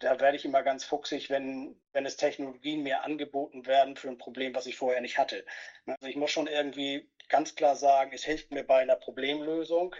[0.00, 4.18] Da werde ich immer ganz fuchsig, wenn, wenn es Technologien mir angeboten werden für ein
[4.18, 5.44] Problem, was ich vorher nicht hatte.
[5.86, 9.94] Also ich muss schon irgendwie ganz klar sagen, es hilft mir bei einer Problemlösung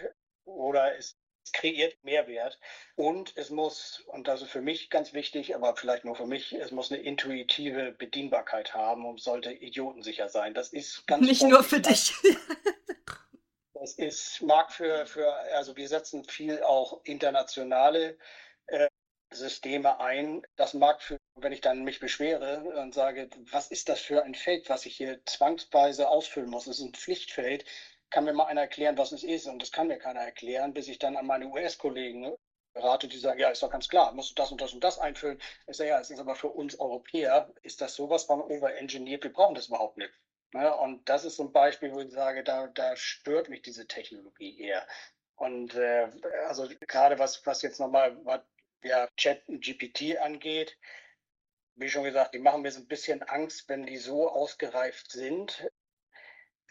[0.44, 1.18] oder es
[1.52, 2.58] kreiert Mehrwert
[2.96, 6.52] und es muss, und das ist für mich ganz wichtig, aber vielleicht nur für mich,
[6.52, 10.54] es muss eine intuitive Bedienbarkeit haben und sollte idiotensicher sein.
[10.54, 12.12] Das ist ganz Nicht nur für dich.
[13.74, 18.18] das ist, mag für, für, also wir setzen viel auch internationale
[18.66, 18.88] äh,
[19.30, 20.42] Systeme ein.
[20.56, 24.34] Das mag für, wenn ich dann mich beschwere und sage, was ist das für ein
[24.34, 26.66] Feld, was ich hier zwangsweise ausfüllen muss?
[26.66, 27.64] Es ist ein Pflichtfeld
[28.10, 29.46] kann mir mal einer erklären, was es ist.
[29.46, 32.34] Und das kann mir keiner erklären, bis ich dann an meine US-Kollegen
[32.74, 34.98] rate, die sagen, ja, ist doch ganz klar, musst du das und das und das
[34.98, 35.40] einfüllen.
[35.66, 39.32] Ich sage, ja, es ist aber für uns Europäer, ist das sowas von overengineert, wir
[39.32, 40.12] brauchen das überhaupt nicht.
[40.52, 40.74] Ne?
[40.76, 44.60] Und das ist so ein Beispiel, wo ich sage, da, da stört mich diese Technologie
[44.60, 44.86] eher.
[45.36, 46.08] Und äh,
[46.48, 48.16] also gerade was, was jetzt nochmal
[48.82, 50.76] ja, Chat GPT angeht,
[51.76, 55.68] wie schon gesagt, die machen mir so ein bisschen Angst, wenn die so ausgereift sind,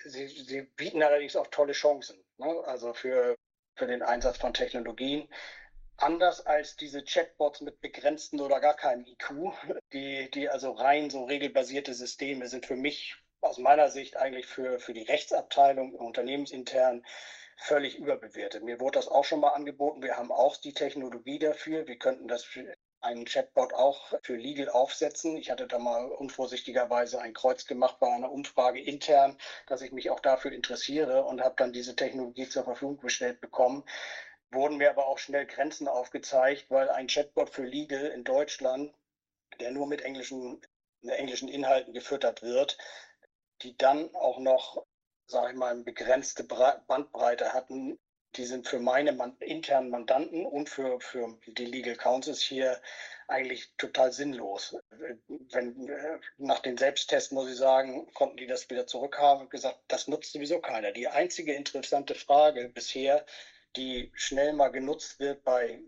[0.08, 2.64] sie, sie bieten allerdings auch tolle Chancen, ne?
[2.66, 3.36] also für,
[3.76, 5.28] für den Einsatz von Technologien.
[5.98, 9.52] Anders als diese Chatbots mit begrenzten oder gar keinem IQ,
[9.94, 14.80] die, die also rein so regelbasierte Systeme sind für mich aus meiner Sicht eigentlich für,
[14.80, 17.06] für die Rechtsabteilung unternehmensintern
[17.58, 18.64] völlig überbewertet.
[18.64, 20.04] Mir wurde das auch schon mal angeboten.
[20.04, 21.88] Wir haben auch die Technologie dafür.
[21.88, 22.44] Wir könnten das
[23.08, 25.38] einen Chatbot auch für Legal aufsetzen.
[25.38, 30.10] Ich hatte da mal unvorsichtigerweise ein Kreuz gemacht bei einer Umfrage intern, dass ich mich
[30.10, 33.86] auch dafür interessiere und habe dann diese Technologie zur Verfügung gestellt bekommen.
[34.52, 38.94] Wurden mir aber auch schnell Grenzen aufgezeigt, weil ein Chatbot für Legal in Deutschland,
[39.62, 40.62] der nur mit englischen,
[41.02, 42.78] englischen Inhalten gefüttert wird,
[43.62, 44.86] die dann auch noch,
[45.28, 47.98] sage ich mal, eine begrenzte Bandbreite hatten,
[48.38, 52.80] die sind für meine man internen Mandanten und für, für die Legal Counsels hier
[53.28, 54.78] eigentlich total sinnlos.
[54.90, 59.80] Wenn, äh, nach den Selbsttests, muss ich sagen, konnten die das wieder zurückhaben und gesagt,
[59.88, 60.92] das nutzt sowieso keiner.
[60.92, 63.26] Die einzige interessante Frage bisher,
[63.76, 65.80] die schnell mal genutzt wird bei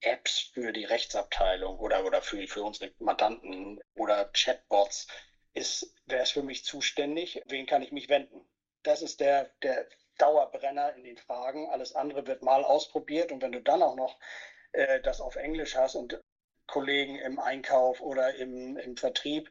[0.00, 5.06] Apps für die Rechtsabteilung oder, oder für, für unsere Mandanten oder Chatbots,
[5.54, 7.40] ist, wer ist für mich zuständig?
[7.46, 8.44] Wen kann ich mich wenden?
[8.82, 11.68] Das ist der, der Dauerbrenner in den Fragen.
[11.70, 13.32] Alles andere wird mal ausprobiert.
[13.32, 14.18] Und wenn du dann auch noch
[14.72, 16.20] äh, das auf Englisch hast und
[16.66, 19.50] Kollegen im Einkauf oder im, im Vertrieb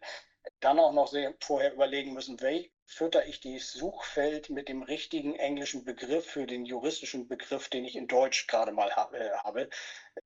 [0.60, 5.36] dann auch noch sehr, vorher überlegen müssen, wie fütter ich dieses Suchfeld mit dem richtigen
[5.36, 9.70] englischen Begriff für den juristischen Begriff, den ich in Deutsch gerade mal äh, habe,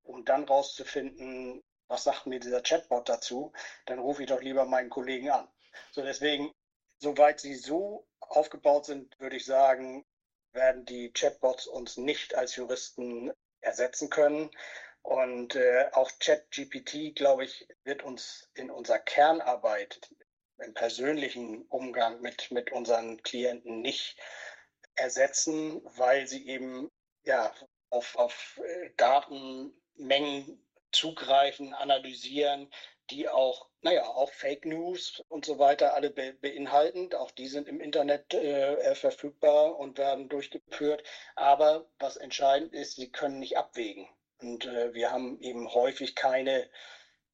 [0.04, 3.54] um dann rauszufinden, was sagt mir dieser Chatbot dazu,
[3.86, 5.47] dann rufe ich doch lieber meinen Kollegen an.
[5.91, 6.52] So deswegen,
[7.00, 10.04] soweit sie so aufgebaut sind, würde ich sagen,
[10.53, 13.31] werden die Chatbots uns nicht als Juristen
[13.62, 14.49] ersetzen können.
[15.01, 20.01] Und äh, auch ChatGPT, glaube ich, wird uns in unserer Kernarbeit,
[20.60, 24.17] im persönlichen Umgang mit, mit unseren Klienten nicht
[24.95, 26.89] ersetzen, weil sie eben
[27.23, 27.53] ja,
[27.89, 32.71] auf, auf äh, Datenmengen zugreifen, analysieren,
[33.10, 37.13] die auch, naja, auch Fake News und so weiter alle be beinhalten.
[37.13, 41.03] Auch die sind im Internet äh, verfügbar und werden durchgeführt.
[41.35, 44.07] Aber was entscheidend ist, sie können nicht abwägen.
[44.39, 46.69] Und äh, wir haben eben häufig keine,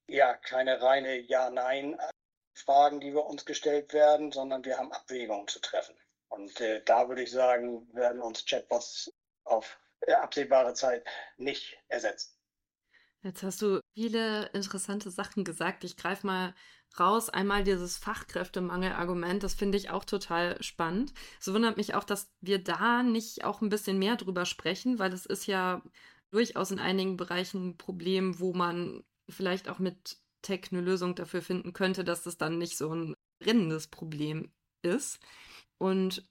[0.07, 5.95] ja, keine reine Ja-Nein-Fragen, die wir uns gestellt werden, sondern wir haben Abwägungen zu treffen.
[6.29, 11.05] Und äh, da würde ich sagen, werden uns Chatbots auf äh, absehbare Zeit
[11.37, 12.32] nicht ersetzen.
[13.23, 15.85] Jetzt hast du viele interessante Sachen gesagt.
[15.85, 16.53] Ich greife mal
[16.99, 17.29] raus.
[17.29, 21.13] Einmal dieses Fachkräftemangel-Argument, das finde ich auch total spannend.
[21.39, 25.13] Es wundert mich auch, dass wir da nicht auch ein bisschen mehr drüber sprechen, weil
[25.13, 25.81] es ist ja
[26.31, 31.41] durchaus in einigen Bereichen ein Problem, wo man vielleicht auch mit Tech eine Lösung dafür
[31.41, 35.19] finden könnte, dass das dann nicht so ein brennendes Problem ist.
[35.77, 36.27] Und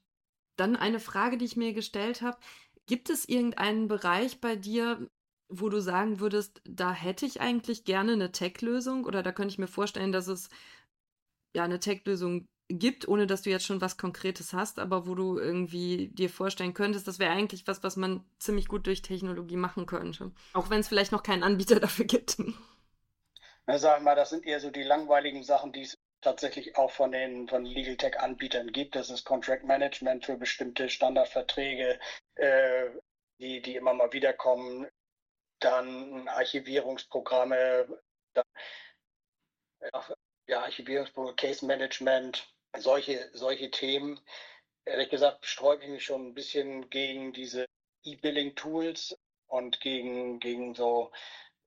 [0.57, 2.39] dann eine Frage, die ich mir gestellt habe.
[2.87, 5.09] Gibt es irgendeinen Bereich bei dir,
[5.53, 9.59] wo du sagen würdest, da hätte ich eigentlich gerne eine Tech-Lösung oder da könnte ich
[9.59, 10.49] mir vorstellen, dass es
[11.55, 15.39] ja eine Tech-Lösung gibt, ohne dass du jetzt schon was Konkretes hast, aber wo du
[15.39, 19.85] irgendwie dir vorstellen könntest, das wäre eigentlich was, was man ziemlich gut durch Technologie machen
[19.85, 20.33] könnte.
[20.55, 22.39] Auch wenn es vielleicht noch keinen Anbieter dafür gibt.
[23.67, 27.13] Na, sag mal, das sind eher so die langweiligen Sachen, die es tatsächlich auch von
[27.13, 28.97] den von Legal Tech Anbietern gibt.
[28.97, 31.99] Das ist Contract Management für bestimmte Standardverträge,
[32.37, 32.91] äh,
[33.39, 34.87] die, die immer mal wiederkommen
[35.65, 38.01] dann Archivierungsprogramme,
[38.35, 38.45] dann,
[40.47, 44.21] ja, Archivierungsprogramme, Case Management, solche, solche Themen.
[44.85, 47.67] Ehrlich gesagt sträube ich mich schon ein bisschen gegen diese
[48.05, 51.13] E-Billing-Tools und gegen, gegen so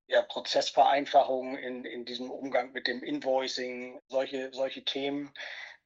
[0.07, 5.33] ja, Prozessvereinfachungen in, in diesem Umgang mit dem Invoicing, solche, solche Themen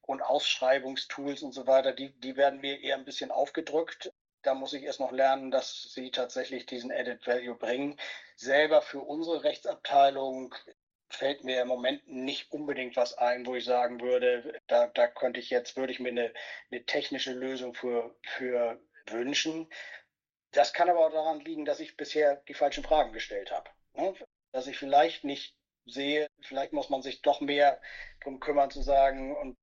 [0.01, 4.11] und Ausschreibungstools und so weiter, die, die werden mir eher ein bisschen aufgedrückt.
[4.41, 7.99] Da muss ich erst noch lernen, dass sie tatsächlich diesen Added Value bringen.
[8.35, 10.55] Selber für unsere Rechtsabteilung
[11.09, 15.39] fällt mir im Moment nicht unbedingt was ein, wo ich sagen würde, da, da könnte
[15.39, 16.33] ich jetzt, würde ich mir eine,
[16.71, 19.67] eine technische Lösung für, für wünschen.
[20.51, 23.69] Das kann aber auch daran liegen, dass ich bisher die falschen Fragen gestellt habe.
[23.93, 24.13] Ne?
[24.51, 27.81] Dass ich vielleicht nicht sehe, vielleicht muss man sich doch mehr
[28.19, 29.57] darum kümmern zu sagen, und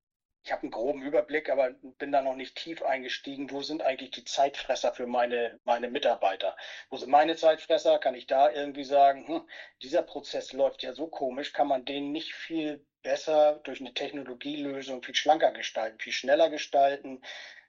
[0.47, 3.51] ich habe einen groben Überblick, aber bin da noch nicht tief eingestiegen.
[3.51, 6.57] Wo sind eigentlich die Zeitfresser für meine, meine Mitarbeiter?
[6.89, 7.99] Wo sind meine Zeitfresser?
[7.99, 9.49] Kann ich da irgendwie sagen, hm,
[9.83, 15.03] dieser Prozess läuft ja so komisch, kann man den nicht viel besser durch eine Technologielösung
[15.03, 17.23] viel schlanker gestalten, viel schneller gestalten?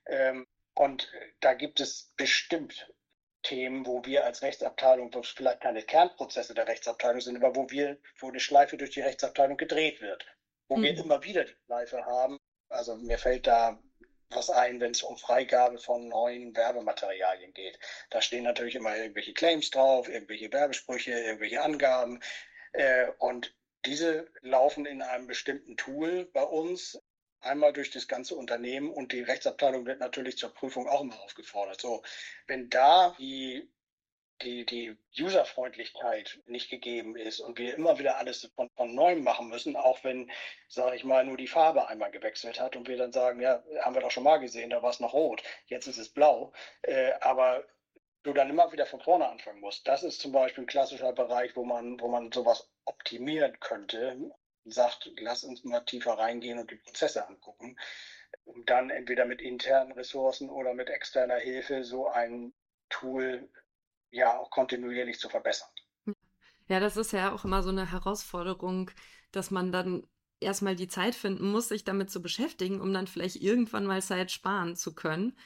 [0.06, 1.10] Ähm, und
[1.40, 2.94] da gibt es bestimmt
[3.42, 7.68] Themen, wo wir als Rechtsabteilung, wo es vielleicht keine Kernprozesse der Rechtsabteilung sind, aber wo
[7.70, 10.24] wir, wo eine Schleife durch die Rechtsabteilung gedreht wird
[10.68, 10.82] wo mhm.
[10.82, 12.38] wir immer wieder die Schleife haben,
[12.68, 13.78] also mir fällt da
[14.30, 17.78] was ein, wenn es um Freigabe von neuen Werbematerialien geht.
[18.10, 22.20] Da stehen natürlich immer irgendwelche Claims drauf, irgendwelche Werbesprüche, irgendwelche Angaben.
[22.72, 23.54] Äh, und
[23.86, 27.00] diese laufen in einem bestimmten Tool bei uns
[27.40, 31.80] einmal durch das ganze Unternehmen und die Rechtsabteilung wird natürlich zur Prüfung auch immer aufgefordert.
[31.80, 32.02] So,
[32.46, 33.70] wenn da die
[34.42, 39.48] die, die Userfreundlichkeit nicht gegeben ist und wir immer wieder alles von, von neuem machen
[39.48, 40.30] müssen, auch wenn,
[40.68, 43.94] sage ich mal, nur die Farbe einmal gewechselt hat und wir dann sagen, ja, haben
[43.94, 47.12] wir doch schon mal gesehen, da war es noch rot, jetzt ist es blau, äh,
[47.20, 47.64] aber
[48.22, 49.86] du dann immer wieder von vorne anfangen musst.
[49.88, 54.16] Das ist zum Beispiel ein klassischer Bereich, wo man, wo man sowas optimieren könnte,
[54.64, 57.78] sagt, lass uns mal tiefer reingehen und die Prozesse angucken,
[58.44, 62.52] um dann entweder mit internen Ressourcen oder mit externer Hilfe so ein
[62.90, 63.48] Tool
[64.10, 65.68] ja auch kontinuierlich zu verbessern.
[66.68, 68.90] Ja, das ist ja auch immer so eine Herausforderung,
[69.32, 70.06] dass man dann
[70.40, 74.30] erstmal die Zeit finden muss, sich damit zu beschäftigen, um dann vielleicht irgendwann mal Zeit
[74.30, 75.36] sparen zu können.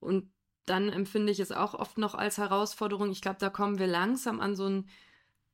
[0.00, 0.32] Und
[0.66, 3.10] dann empfinde ich es auch oft noch als Herausforderung.
[3.10, 4.88] Ich glaube, da kommen wir langsam an so einen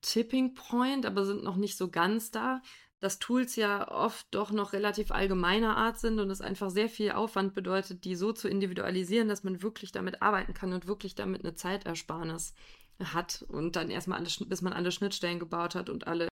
[0.03, 2.63] Tipping Point, aber sind noch nicht so ganz da,
[3.07, 7.13] dass Tools ja oft doch noch relativ allgemeiner Art sind und es einfach sehr viel
[7.13, 11.45] Aufwand bedeutet, die so zu individualisieren, dass man wirklich damit arbeiten kann und wirklich damit
[11.45, 12.53] eine Zeitersparnis
[13.01, 16.27] hat und dann erstmal alle, bis man alle Schnittstellen gebaut hat und alle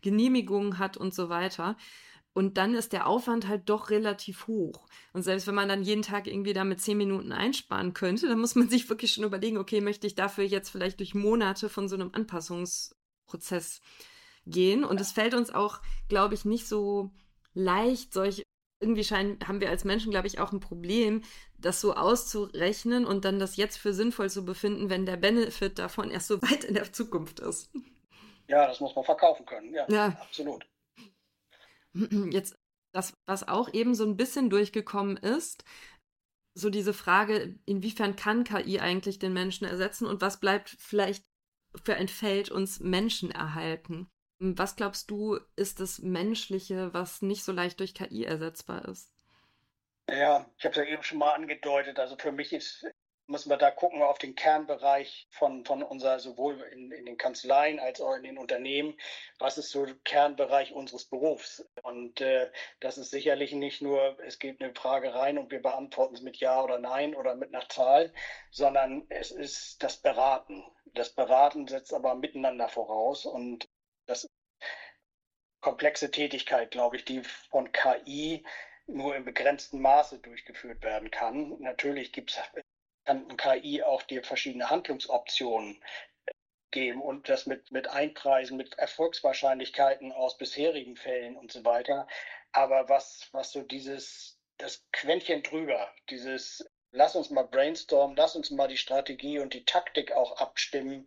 [0.00, 1.76] Genehmigungen hat und so weiter.
[2.32, 4.86] Und dann ist der Aufwand halt doch relativ hoch.
[5.12, 8.54] Und selbst wenn man dann jeden Tag irgendwie damit zehn Minuten einsparen könnte, dann muss
[8.54, 11.96] man sich wirklich schon überlegen, okay, möchte ich dafür jetzt vielleicht durch Monate von so
[11.96, 13.80] einem Anpassungsprozess
[14.46, 14.84] gehen.
[14.84, 17.10] Und es fällt uns auch, glaube ich, nicht so
[17.54, 18.42] leicht, solche
[18.80, 21.22] irgendwie scheinen, haben wir als Menschen, glaube ich, auch ein Problem,
[21.58, 26.10] das so auszurechnen und dann das jetzt für sinnvoll zu befinden, wenn der Benefit davon
[26.10, 27.70] erst so weit in der Zukunft ist.
[28.48, 29.72] Ja, das muss man verkaufen können.
[29.72, 30.06] Ja, ja.
[30.20, 30.66] absolut.
[32.30, 32.56] Jetzt,
[32.92, 35.64] das, was auch eben so ein bisschen durchgekommen ist,
[36.54, 41.24] so diese Frage, inwiefern kann KI eigentlich den Menschen ersetzen und was bleibt vielleicht
[41.84, 44.08] für ein Feld uns Menschen erhalten?
[44.38, 49.12] Was glaubst du, ist das Menschliche, was nicht so leicht durch KI ersetzbar ist?
[50.08, 51.98] Ja, ich habe es ja eben schon mal angedeutet.
[51.98, 52.84] Also für mich ist
[53.28, 57.80] müssen wir da gucken auf den Kernbereich von, von unserer, sowohl in, in den Kanzleien
[57.80, 58.96] als auch in den Unternehmen.
[59.38, 61.66] Was ist so Kernbereich unseres Berufs?
[61.82, 66.14] Und äh, das ist sicherlich nicht nur, es geht eine Frage rein und wir beantworten
[66.14, 68.12] es mit Ja oder Nein oder mit einer Zahl,
[68.50, 70.64] sondern es ist das Beraten.
[70.94, 73.68] Das Beraten setzt aber miteinander voraus und
[74.06, 74.28] das
[75.60, 78.44] komplexe Tätigkeit, glaube ich, die von KI
[78.86, 81.60] nur im begrenzten Maße durchgeführt werden kann.
[81.60, 82.64] Natürlich gibt es
[83.06, 85.82] kann KI auch dir verschiedene Handlungsoptionen
[86.72, 92.06] geben und das mit, mit Einpreisen, mit Erfolgswahrscheinlichkeiten aus bisherigen Fällen und so weiter.
[92.52, 98.50] Aber was, was so dieses, das Quäntchen drüber, dieses, lass uns mal brainstormen, lass uns
[98.50, 101.06] mal die Strategie und die Taktik auch abstimmen,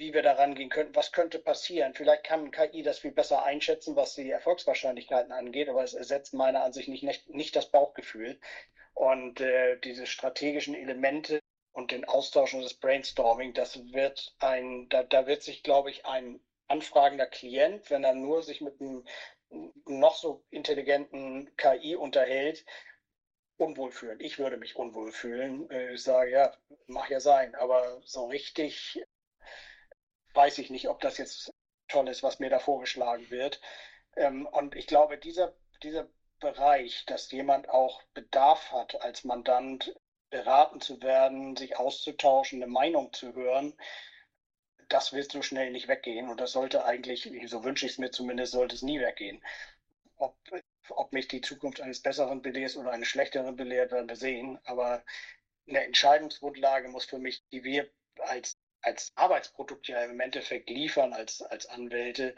[0.00, 1.92] wie wir da rangehen könnten, was könnte passieren.
[1.92, 6.64] Vielleicht kann KI das viel besser einschätzen, was die Erfolgswahrscheinlichkeiten angeht, aber es ersetzt meiner
[6.64, 8.40] Ansicht nicht, nicht, nicht das Bauchgefühl.
[8.94, 11.40] Und äh, diese strategischen Elemente
[11.72, 16.06] und den Austausch und das Brainstorming, das wird ein, da, da wird sich, glaube ich,
[16.06, 19.04] ein anfragender Klient, wenn er nur sich mit einem
[19.84, 22.64] noch so intelligenten KI unterhält,
[23.58, 24.18] unwohl fühlen.
[24.20, 25.70] Ich würde mich unwohl fühlen.
[25.70, 28.98] Äh, ich sage, ja, mach ja sein, aber so richtig
[30.34, 31.50] weiß ich nicht, ob das jetzt
[31.88, 33.60] toll ist, was mir da vorgeschlagen wird.
[34.16, 36.08] Ähm, und ich glaube, dieser, dieser
[36.40, 39.94] Bereich, dass jemand auch Bedarf hat, als Mandant
[40.30, 43.76] beraten zu werden, sich auszutauschen, eine Meinung zu hören,
[44.88, 46.28] das wird so schnell nicht weggehen.
[46.28, 49.42] Und das sollte eigentlich, so wünsche ich es mir zumindest, sollte es nie weggehen.
[50.16, 50.36] Ob,
[50.90, 54.58] ob mich die Zukunft eines Besseren belehrt oder eines Schlechteren belehrt, werden wir sehen.
[54.64, 55.04] Aber
[55.68, 57.88] eine Entscheidungsgrundlage muss für mich, die wir
[58.18, 62.34] als, als Arbeitsprodukt ja im Endeffekt liefern, als, als Anwälte,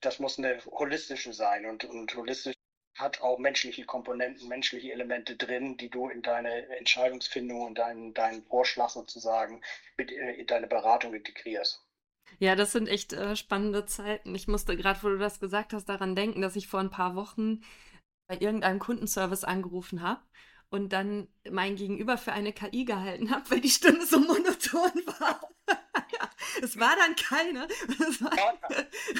[0.00, 1.66] das muss eine holistische sein.
[1.66, 2.54] Und, und holistisch
[2.96, 8.44] hat auch menschliche Komponenten, menschliche Elemente drin, die du in deine Entscheidungsfindung und deinen, deinen
[8.44, 9.62] Vorschlag sozusagen
[9.96, 11.82] mit äh, in deine Beratung integrierst.
[12.38, 14.34] Ja, das sind echt äh, spannende Zeiten.
[14.34, 17.16] Ich musste gerade, wo du das gesagt hast, daran denken, dass ich vor ein paar
[17.16, 17.62] Wochen
[18.28, 20.22] bei irgendeinem Kundenservice angerufen habe
[20.70, 25.40] und dann mein Gegenüber für eine KI gehalten habe, weil die Stimme so monoton war.
[26.62, 27.66] es war dann keine.
[28.08, 28.58] Es war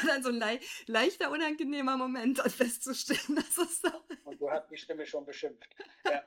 [0.06, 3.90] dann so ein le leichter, unangenehmer Moment, festzustellen, dass es so.
[4.24, 5.74] Und du hast die Stimme schon beschimpft.
[6.04, 6.22] Ja.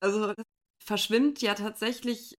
[0.00, 0.34] Also,
[0.78, 2.36] verschwimmt ja tatsächlich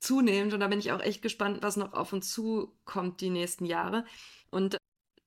[0.00, 3.64] zunehmend und da bin ich auch echt gespannt, was noch auf uns zukommt die nächsten
[3.64, 4.04] Jahre.
[4.50, 4.76] Und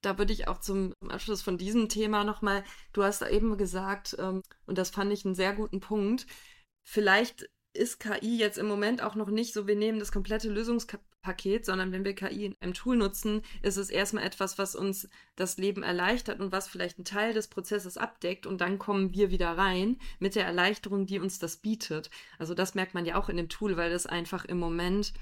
[0.02, 4.44] da würde ich auch zum Abschluss von diesem Thema nochmal, du hast eben gesagt, ähm,
[4.66, 6.26] und das fand ich einen sehr guten Punkt,
[6.84, 11.66] vielleicht ist KI jetzt im Moment auch noch nicht so, wir nehmen das komplette Lösungspaket,
[11.66, 15.58] sondern wenn wir KI in einem Tool nutzen, ist es erstmal etwas, was uns das
[15.58, 19.56] Leben erleichtert und was vielleicht einen Teil des Prozesses abdeckt und dann kommen wir wieder
[19.58, 22.10] rein mit der Erleichterung, die uns das bietet.
[22.40, 25.14] Also das merkt man ja auch in dem Tool, weil das einfach im Moment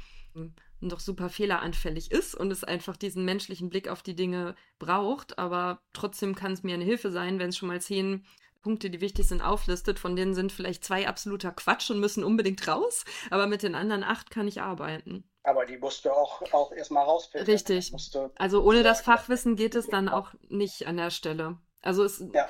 [0.82, 5.40] doch super fehleranfällig ist und es einfach diesen menschlichen Blick auf die Dinge braucht.
[5.40, 8.26] Aber trotzdem kann es mir eine Hilfe sein, wenn es schon mal zehn
[8.62, 9.98] Punkte, die wichtig sind, auflistet.
[9.98, 13.06] Von denen sind vielleicht zwei absoluter Quatsch und müssen unbedingt raus.
[13.30, 15.24] Aber mit den anderen acht kann ich arbeiten.
[15.44, 17.50] Aber die musst du auch, auch erstmal rausfinden.
[17.50, 17.94] Richtig.
[18.36, 21.58] Also ohne das Fachwissen geht es dann auch nicht an der Stelle.
[21.82, 22.50] Also es ja.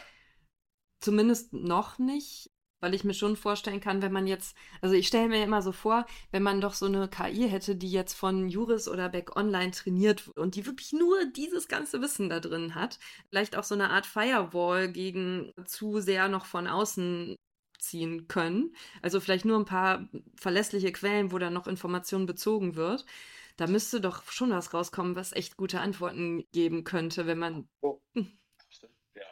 [1.00, 5.30] zumindest noch nicht weil ich mir schon vorstellen kann, wenn man jetzt, also ich stelle
[5.30, 8.88] mir immer so vor, wenn man doch so eine KI hätte, die jetzt von Juris
[8.88, 13.56] oder Beck online trainiert und die wirklich nur dieses ganze Wissen da drin hat, vielleicht
[13.56, 17.36] auch so eine Art Firewall gegen zu sehr noch von außen
[17.80, 18.76] ziehen können.
[19.02, 23.06] Also vielleicht nur ein paar verlässliche Quellen, wo dann noch Informationen bezogen wird.
[23.56, 27.70] Da müsste doch schon was rauskommen, was echt gute Antworten geben könnte, wenn man.
[27.82, 28.00] Oh.
[29.16, 29.24] Ja.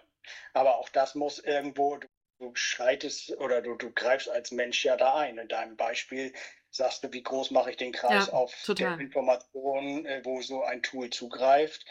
[0.54, 2.00] Aber auch das muss irgendwo,
[2.40, 5.38] du schreitest oder du, du greifst als Mensch ja da ein.
[5.38, 6.34] In deinem Beispiel
[6.70, 8.98] sagst du, wie groß mache ich den Kreis ja, auf total.
[8.98, 11.86] der Information, äh, wo so ein Tool zugreift.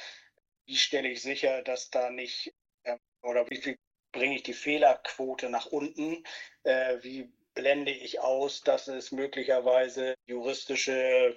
[0.66, 3.78] Wie stelle ich sicher, dass da nicht, äh, oder wie viel
[4.12, 6.24] bringe ich die Fehlerquote nach unten?
[6.64, 11.36] Äh, wie blende ich aus, dass es möglicherweise juristische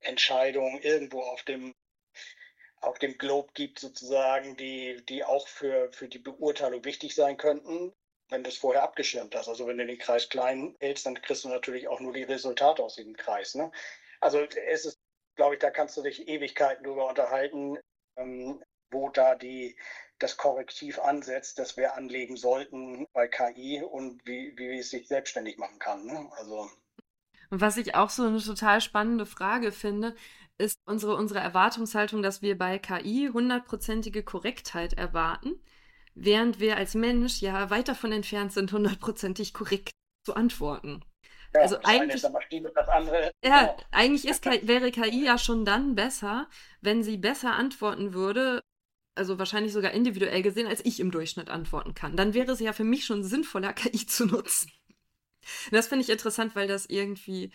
[0.00, 1.74] Entscheidungen irgendwo auf dem
[2.80, 7.94] auf dem Globe gibt sozusagen, die, die auch für, für die Beurteilung wichtig sein könnten
[8.34, 9.48] wenn du es vorher abgeschirmt hast.
[9.48, 12.82] Also wenn du den Kreis klein hältst, dann kriegst du natürlich auch nur die Resultate
[12.82, 13.54] aus diesem Kreis.
[13.54, 13.70] Ne?
[14.20, 14.98] Also es ist,
[15.36, 17.78] glaube ich, da kannst du dich Ewigkeiten drüber unterhalten,
[18.16, 19.76] ähm, wo da die,
[20.18, 25.56] das Korrektiv ansetzt, das wir anlegen sollten bei KI und wie, wie es sich selbstständig
[25.58, 26.04] machen kann.
[26.04, 26.28] Ne?
[26.36, 26.68] Also.
[27.50, 30.16] Und was ich auch so eine total spannende Frage finde,
[30.58, 35.60] ist unsere, unsere Erwartungshaltung, dass wir bei KI hundertprozentige Korrektheit erwarten,
[36.14, 39.90] während wir als Mensch ja weit davon entfernt sind, hundertprozentig korrekt
[40.24, 41.02] zu antworten.
[41.54, 42.30] Ja, also eigentlich, ja,
[43.44, 46.48] ja, eigentlich ist, wäre KI ja schon dann besser,
[46.80, 48.60] wenn sie besser antworten würde,
[49.14, 52.16] also wahrscheinlich sogar individuell gesehen, als ich im Durchschnitt antworten kann.
[52.16, 54.70] Dann wäre es ja für mich schon sinnvoller, KI zu nutzen.
[55.70, 57.52] Das finde ich interessant, weil das irgendwie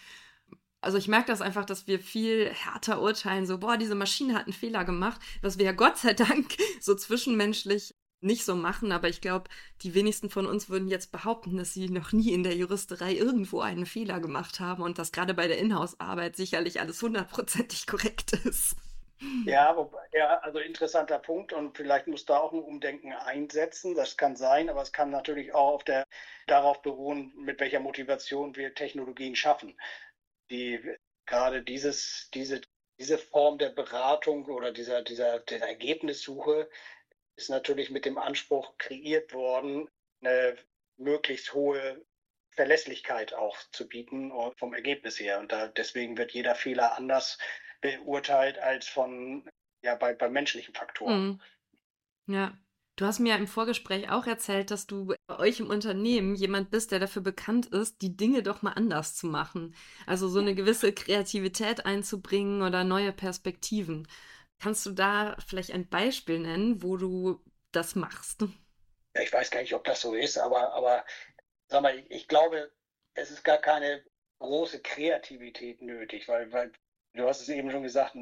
[0.82, 4.45] also ich merke das einfach, dass wir viel härter urteilen, so, boah, diese Maschine hat
[4.45, 9.08] einen Fehler gemacht, was wir ja Gott sei Dank so zwischenmenschlich nicht so machen, aber
[9.08, 9.50] ich glaube,
[9.82, 13.62] die wenigsten von uns würden jetzt behaupten, dass sie noch nie in der Juristerei irgendwo
[13.62, 18.76] einen Fehler gemacht haben und dass gerade bei der Inhouse-Arbeit sicherlich alles hundertprozentig korrekt ist.
[19.46, 19.76] Ja,
[20.14, 23.94] ja, also interessanter Punkt und vielleicht muss da auch ein Umdenken einsetzen.
[23.94, 26.06] Das kann sein, aber es kann natürlich auch auf der,
[26.48, 29.76] darauf beruhen, mit welcher Motivation wir Technologien schaffen
[30.50, 30.80] die
[31.26, 32.62] gerade dieses, diese,
[33.00, 36.70] diese Form der Beratung oder dieser, dieser, dieser Ergebnissuche
[37.40, 39.90] ist natürlich mit dem Anspruch kreiert worden,
[40.22, 40.58] eine
[40.98, 42.06] möglichst hohe
[42.52, 45.40] Verlässlichkeit auch zu bieten vom Ergebnis her.
[45.40, 47.38] Und da, deswegen wird jeder Fehler anders
[47.80, 49.50] beurteilt als von
[49.82, 51.40] ja bei, bei menschlichen Faktoren.
[52.26, 52.34] Mhm.
[52.36, 52.58] Ja.
[52.98, 56.70] Du hast mir ja im Vorgespräch auch erzählt, dass du bei euch im Unternehmen jemand
[56.70, 59.74] bist, der dafür bekannt ist, die Dinge doch mal anders zu machen.
[60.06, 64.06] Also so eine gewisse Kreativität einzubringen oder neue Perspektiven.
[64.60, 67.41] Kannst du da vielleicht ein Beispiel nennen, wo du
[67.72, 68.41] das machst?
[69.16, 71.05] Ja, ich weiß gar nicht, ob das so ist, aber, aber
[71.68, 72.72] sag mal, ich, glaube,
[73.14, 74.03] es ist gar keine
[74.39, 76.72] große Kreativität nötig, weil, weil
[77.14, 78.16] du hast es eben schon gesagt,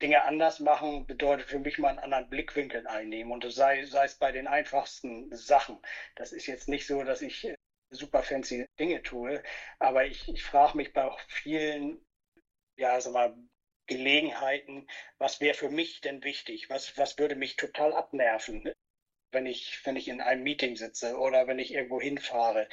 [0.00, 3.32] Dinge anders machen bedeutet für mich mal einen anderen Blickwinkel einnehmen.
[3.32, 5.78] Und sei, sei es bei den einfachsten Sachen.
[6.16, 7.56] Das ist jetzt nicht so, dass ich äh,
[7.90, 9.42] super fancy Dinge tue,
[9.78, 12.04] aber ich, ich frage mich bei vielen,
[12.76, 13.36] ja, sag mal,
[13.94, 14.86] Gelegenheiten,
[15.18, 16.70] was wäre für mich denn wichtig?
[16.70, 18.72] Was, was würde mich total abnerven,
[19.30, 22.68] wenn ich, wenn ich in einem Meeting sitze oder wenn ich irgendwo hinfahre?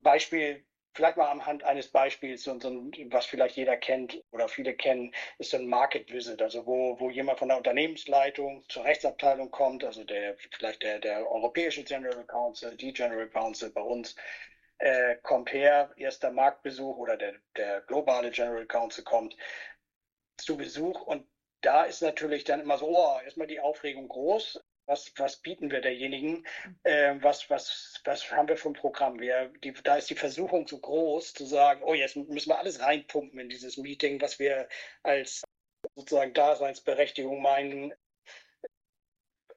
[0.00, 0.64] Beispiel
[0.96, 2.70] Vielleicht mal am Hand eines Beispiels, so, so
[3.10, 7.10] was vielleicht jeder kennt oder viele kennen, ist so ein Market Visit, also wo, wo
[7.10, 12.74] jemand von der Unternehmensleitung zur Rechtsabteilung kommt, also der vielleicht der, der europäische General Counsel,
[12.78, 14.16] die General Counsel bei uns,
[14.78, 19.36] äh, kommt her, erster Marktbesuch oder der, der globale General Counsel kommt
[20.38, 21.02] zu Besuch.
[21.02, 21.26] Und
[21.60, 25.80] da ist natürlich dann immer so, oh, erstmal die Aufregung groß, was, was bieten wir
[25.80, 26.46] derjenigen,
[26.84, 29.18] äh, was, was, was haben wir für ein Programm.
[29.18, 32.80] Wir, die, da ist die Versuchung so groß zu sagen, oh, jetzt müssen wir alles
[32.80, 34.68] reinpumpen in dieses Meeting, was wir
[35.02, 35.42] als
[35.96, 37.92] sozusagen Daseinsberechtigung meinen,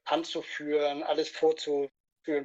[0.05, 1.91] anzuführen, alles vorzuführen,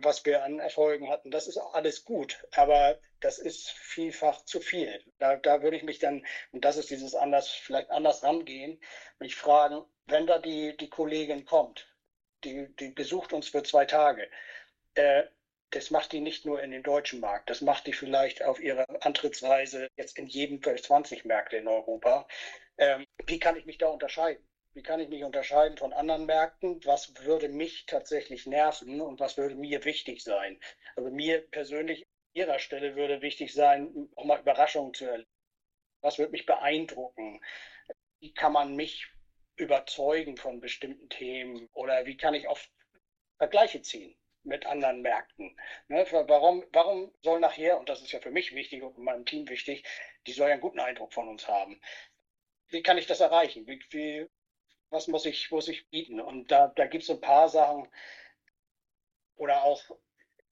[0.03, 1.31] was wir an Erfolgen hatten.
[1.31, 5.03] Das ist alles gut, aber das ist vielfach zu viel.
[5.19, 8.81] Da, da würde ich mich dann, und das ist dieses anders, vielleicht anders rangehen,
[9.19, 11.89] mich fragen, wenn da die, die Kollegin kommt,
[12.45, 14.29] die, die besucht uns für zwei Tage.
[14.95, 15.25] Äh,
[15.71, 18.87] das macht die nicht nur in den deutschen Markt, das macht die vielleicht auf ihrer
[19.05, 22.29] Antrittsreise jetzt in jedem 20 Märkte in Europa.
[22.79, 24.45] Ähm, wie kann ich mich da unterscheiden?
[24.75, 26.85] Wie kann ich mich unterscheiden von anderen Märkten?
[26.85, 30.61] Was würde mich tatsächlich nerven und was würde mir wichtig sein?
[30.97, 35.31] Also mir persönlich an ihrer Stelle würde wichtig sein, auch mal Überraschungen zu erleben.
[36.01, 37.41] Was würde mich beeindrucken?
[38.19, 39.07] Wie kann man mich
[39.57, 42.69] überzeugen von bestimmten Themen oder wie kann ich auf
[43.39, 45.57] Vergleiche ziehen mit anderen Märkten.
[45.89, 46.05] Ne?
[46.11, 49.85] Warum, warum soll nachher, und das ist ja für mich wichtig und meinem Team wichtig,
[50.27, 51.81] die soll ja einen guten Eindruck von uns haben.
[52.69, 53.67] Wie kann ich das erreichen?
[53.67, 54.29] Wie, wie,
[54.95, 56.21] was muss ich, muss ich bieten?
[56.21, 57.89] Und da, da gibt es ein paar Sachen
[59.37, 59.83] oder auch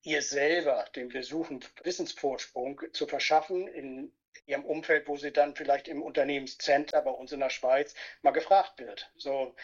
[0.02, 4.12] ihr selber den Besuchen Wissensvorsprung zu verschaffen in
[4.46, 8.80] ihrem Umfeld, wo sie dann vielleicht im Unternehmenscenter bei uns in der Schweiz mal gefragt
[8.80, 9.10] wird.
[9.16, 9.54] So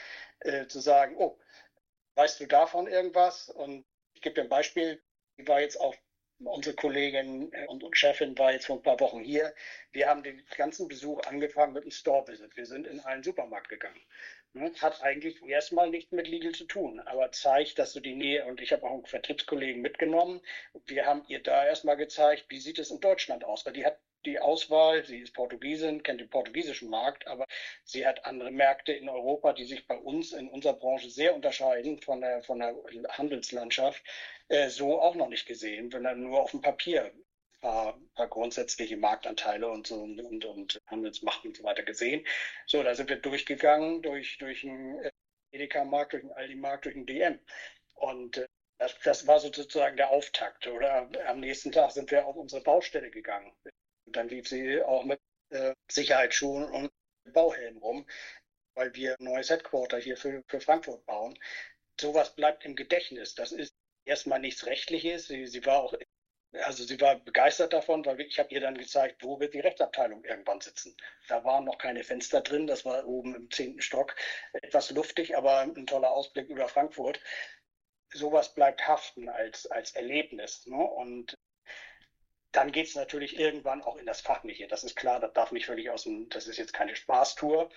[0.40, 1.38] äh, zu sagen, oh,
[2.14, 3.48] weißt du davon irgendwas?
[3.48, 5.02] Und ich gebe dir ein Beispiel,
[5.38, 5.94] die war jetzt auch
[6.44, 9.54] unsere Kollegin äh, und Chefin war jetzt vor ein paar Wochen hier.
[9.92, 12.56] Wir haben den ganzen Besuch angefangen mit einem Store-Visit.
[12.56, 14.00] Wir sind in einen Supermarkt gegangen.
[14.54, 18.44] Ne, hat eigentlich erstmal nichts mit Legal zu tun, aber zeigt, dass du die Nähe,
[18.46, 20.40] und ich habe auch einen Vertriebskollegen mitgenommen,
[20.86, 24.00] wir haben ihr da erstmal gezeigt, wie sieht es in Deutschland aus, weil die hat
[24.26, 25.04] die Auswahl.
[25.04, 27.46] Sie ist Portugiesin, kennt den portugiesischen Markt, aber
[27.84, 32.00] sie hat andere Märkte in Europa, die sich bei uns in unserer Branche sehr unterscheiden
[32.00, 32.74] von der, von der
[33.10, 34.02] Handelslandschaft,
[34.48, 37.12] äh, so auch noch nicht gesehen, wenn dann nur auf dem Papier
[37.60, 42.26] paar, paar grundsätzliche Marktanteile und so und, und, und Handelsmacht und so weiter gesehen.
[42.66, 45.10] So, da sind wir durchgegangen durch, durch ein
[45.52, 47.38] Edeka-Markt, durch den Aldi-Markt, durch den DM.
[47.94, 48.46] Und äh,
[48.78, 50.66] das, das, war sozusagen der Auftakt.
[50.68, 53.52] Oder am nächsten Tag sind wir auf unsere Baustelle gegangen.
[54.06, 56.90] Und dann lief sie auch mit äh, Sicherheitsschuhen und
[57.32, 58.06] Bauhelm rum,
[58.74, 61.38] weil wir ein neues Headquarter hier für, für Frankfurt bauen.
[62.00, 63.34] Sowas bleibt im Gedächtnis.
[63.34, 65.26] Das ist erstmal nichts Rechtliches.
[65.26, 65.94] Sie, sie war auch
[66.64, 70.24] also sie war begeistert davon, weil ich habe ihr dann gezeigt, wo wird die Rechtsabteilung
[70.24, 70.96] irgendwann sitzen.
[71.28, 74.16] Da waren noch keine Fenster drin, das war oben im zehnten Stock,
[74.52, 77.20] etwas luftig, aber ein toller Ausblick über Frankfurt.
[78.12, 80.66] Sowas bleibt haften als, als Erlebnis.
[80.66, 80.76] Ne?
[80.76, 81.34] Und
[82.52, 84.66] dann geht es natürlich irgendwann auch in das Fachliche.
[84.68, 87.70] Das ist klar, das darf nicht völlig aus dem, das ist jetzt keine Spaßtour.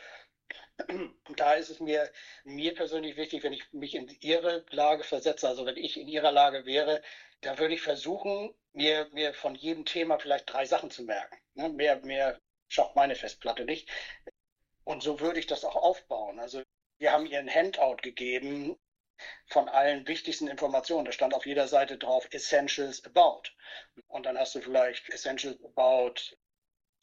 [0.87, 2.09] Und da ist es mir,
[2.43, 6.31] mir persönlich wichtig, wenn ich mich in Ihre Lage versetze, also wenn ich in Ihrer
[6.31, 7.01] Lage wäre,
[7.41, 11.37] da würde ich versuchen, mir, mir von jedem Thema vielleicht drei Sachen zu merken.
[11.55, 11.69] Ne?
[11.69, 13.89] Mehr, mehr schafft meine Festplatte nicht.
[14.83, 16.39] Und so würde ich das auch aufbauen.
[16.39, 16.63] Also
[16.97, 18.77] wir haben ihr ein Handout gegeben
[19.47, 21.05] von allen wichtigsten Informationen.
[21.05, 23.43] Da stand auf jeder Seite drauf Essentials About.
[24.07, 26.15] Und dann hast du vielleicht Essentials About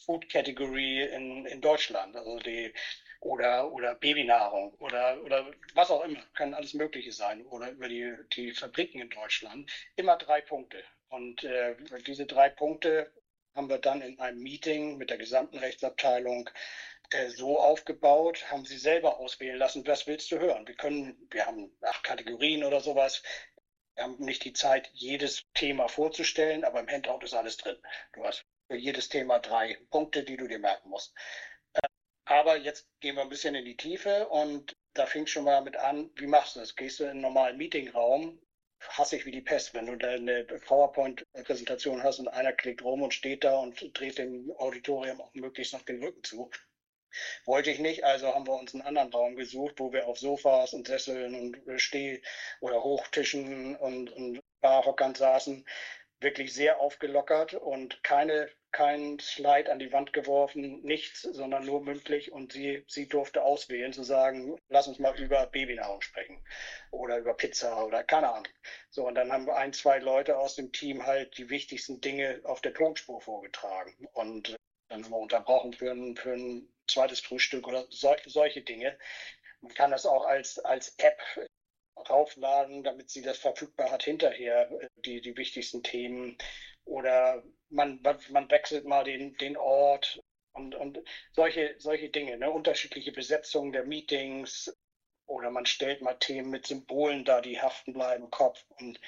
[0.05, 2.16] Food Category in, in Deutschland.
[2.16, 2.73] Also die
[3.21, 8.14] oder, oder Babynahrung oder, oder was auch immer, kann alles Mögliche sein oder über die,
[8.33, 9.71] die Fabriken in Deutschland.
[9.97, 10.85] Immer drei Punkte.
[11.09, 13.13] Und äh, diese drei Punkte
[13.55, 16.51] haben wir dann in einem Meeting mit der gesamten Rechtsabteilung
[17.11, 20.67] äh, so aufgebaut, haben sie selber auswählen lassen, was willst du hören?
[20.67, 23.23] Wir können, wir haben acht Kategorien oder sowas.
[23.95, 27.79] Wir haben nicht die Zeit, jedes Thema vorzustellen, aber im Handout ist alles drin.
[28.13, 31.15] Du hast für jedes Thema drei Punkte, die du dir merken musst.
[32.27, 35.77] Aber jetzt gehen wir ein bisschen in die Tiefe und da fing schon mal mit
[35.77, 36.77] an, wie machst du das?
[36.77, 38.39] Gehst du in einen normalen Meetingraum,
[38.81, 43.03] hasse ich wie die Pest, wenn du da eine PowerPoint-Präsentation hast und einer klickt rum
[43.03, 46.51] und steht da und dreht dem Auditorium auch möglichst noch den Rücken zu.
[47.47, 50.74] Wollte ich nicht, also haben wir uns einen anderen Raum gesucht, wo wir auf Sofas
[50.74, 52.22] und Sesseln und Steh-
[52.61, 55.64] oder Hochtischen und, und Barhockern saßen,
[56.21, 62.33] wirklich sehr aufgelockert und keine, kein Slide an die Wand geworfen, nichts, sondern nur mündlich
[62.33, 66.45] und sie, sie durfte auswählen, zu sagen, lass uns mal über Babynahrung sprechen
[66.91, 68.49] oder über Pizza oder keine Ahnung.
[68.91, 72.61] So, und dann haben ein, zwei Leute aus dem Team halt die wichtigsten Dinge auf
[72.61, 74.57] der Tonspur vorgetragen und
[74.89, 78.99] dann haben wir unterbrochen für ein, für ein zweites Frühstück oder so, solche Dinge.
[79.61, 81.21] Man kann das auch als, als App
[82.09, 86.38] raufladen, damit sie das verfügbar hat hinterher, äh, die, die wichtigsten Themen.
[86.84, 90.20] Oder man, man wechselt mal den, den Ort
[90.53, 90.99] und, und
[91.32, 92.51] solche, solche Dinge, ne?
[92.51, 94.74] unterschiedliche Besetzungen der Meetings
[95.26, 98.64] oder man stellt mal Themen mit Symbolen da, die haften bleiben Kopf.
[98.80, 98.99] Und,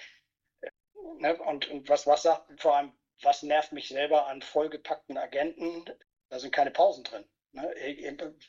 [0.60, 0.70] äh,
[1.18, 1.36] ne?
[1.42, 5.84] und, und was, was sagt vor allem, was nervt mich selber an vollgepackten Agenten?
[6.28, 7.24] Da sind keine Pausen drin.
[7.52, 7.74] Ne?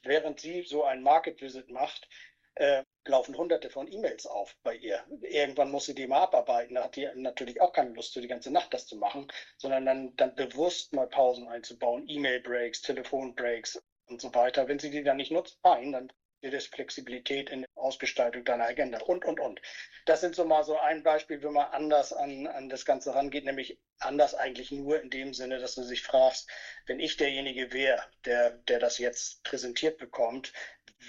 [0.03, 2.07] Während sie so ein Market Visit macht,
[2.55, 5.03] äh, laufen hunderte von E-Mails auf bei ihr.
[5.21, 6.75] Irgendwann muss sie die mal abarbeiten.
[6.75, 9.85] Da hat die natürlich auch keine Lust, so die ganze Nacht das zu machen, sondern
[9.85, 14.67] dann, dann bewusst mal Pausen einzubauen, E-Mail-Breaks, Telefon-Breaks und so weiter.
[14.67, 18.65] Wenn sie die dann nicht nutzt, fein, dann wird es Flexibilität in der Ausgestaltung deiner
[18.65, 19.61] Agenda und, und, und.
[20.05, 23.45] Das sind so mal so ein Beispiel, wenn man anders an, an das Ganze rangeht,
[23.45, 26.49] nämlich anders eigentlich nur in dem Sinne, dass du sich fragst,
[26.87, 30.51] wenn ich derjenige wäre, der, der das jetzt präsentiert bekommt,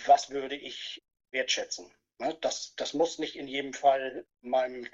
[0.07, 1.92] was würde ich wertschätzen.
[2.18, 2.36] Ne?
[2.40, 4.86] Das, das muss nicht in jedem Fall meinem,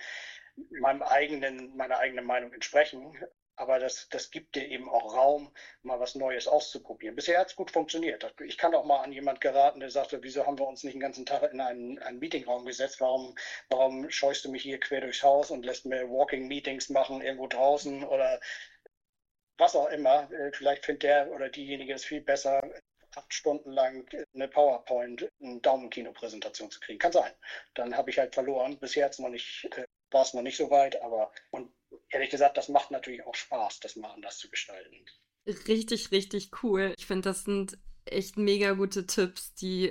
[0.80, 3.16] meinem eigenen, meiner eigenen Meinung entsprechen.
[3.56, 7.16] Aber das, das gibt dir eben auch Raum, mal was Neues auszuprobieren.
[7.16, 8.32] Bisher hat es gut funktioniert.
[8.44, 11.00] Ich kann auch mal an jemand geraten, der sagte, wieso haben wir uns nicht den
[11.00, 13.00] ganzen Tag in einen, einen Meetingraum gesetzt?
[13.00, 13.34] Warum,
[13.68, 17.48] warum scheust du mich hier quer durchs Haus und lässt mir Walking Meetings machen irgendwo
[17.48, 18.38] draußen oder
[19.58, 20.30] was auch immer.
[20.32, 22.62] Äh, vielleicht findet der oder diejenige es viel besser,
[23.18, 26.98] acht Stunden lang eine PowerPoint, eine Daumenkino-Präsentation zu kriegen.
[26.98, 27.32] Kann sein.
[27.74, 28.78] Dann habe ich halt verloren.
[28.78, 31.72] Bisher nicht, äh, war es noch nicht so weit, aber und
[32.10, 35.04] ehrlich gesagt, das macht natürlich auch Spaß, das mal anders zu gestalten.
[35.66, 36.94] Richtig, richtig cool.
[36.98, 39.90] Ich finde, das sind echt mega gute Tipps, die,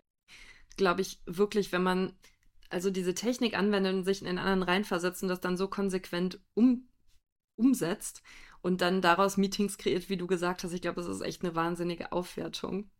[0.75, 2.17] glaube ich, wirklich, wenn man
[2.69, 6.39] also diese Technik anwendet und sich in den anderen reinversetzt und das dann so konsequent
[6.53, 6.89] um,
[7.55, 8.21] umsetzt,
[8.67, 10.73] und dann daraus Meetings kreiert, wie du gesagt hast.
[10.73, 12.91] Ich glaube, es ist echt eine wahnsinnige Aufwertung.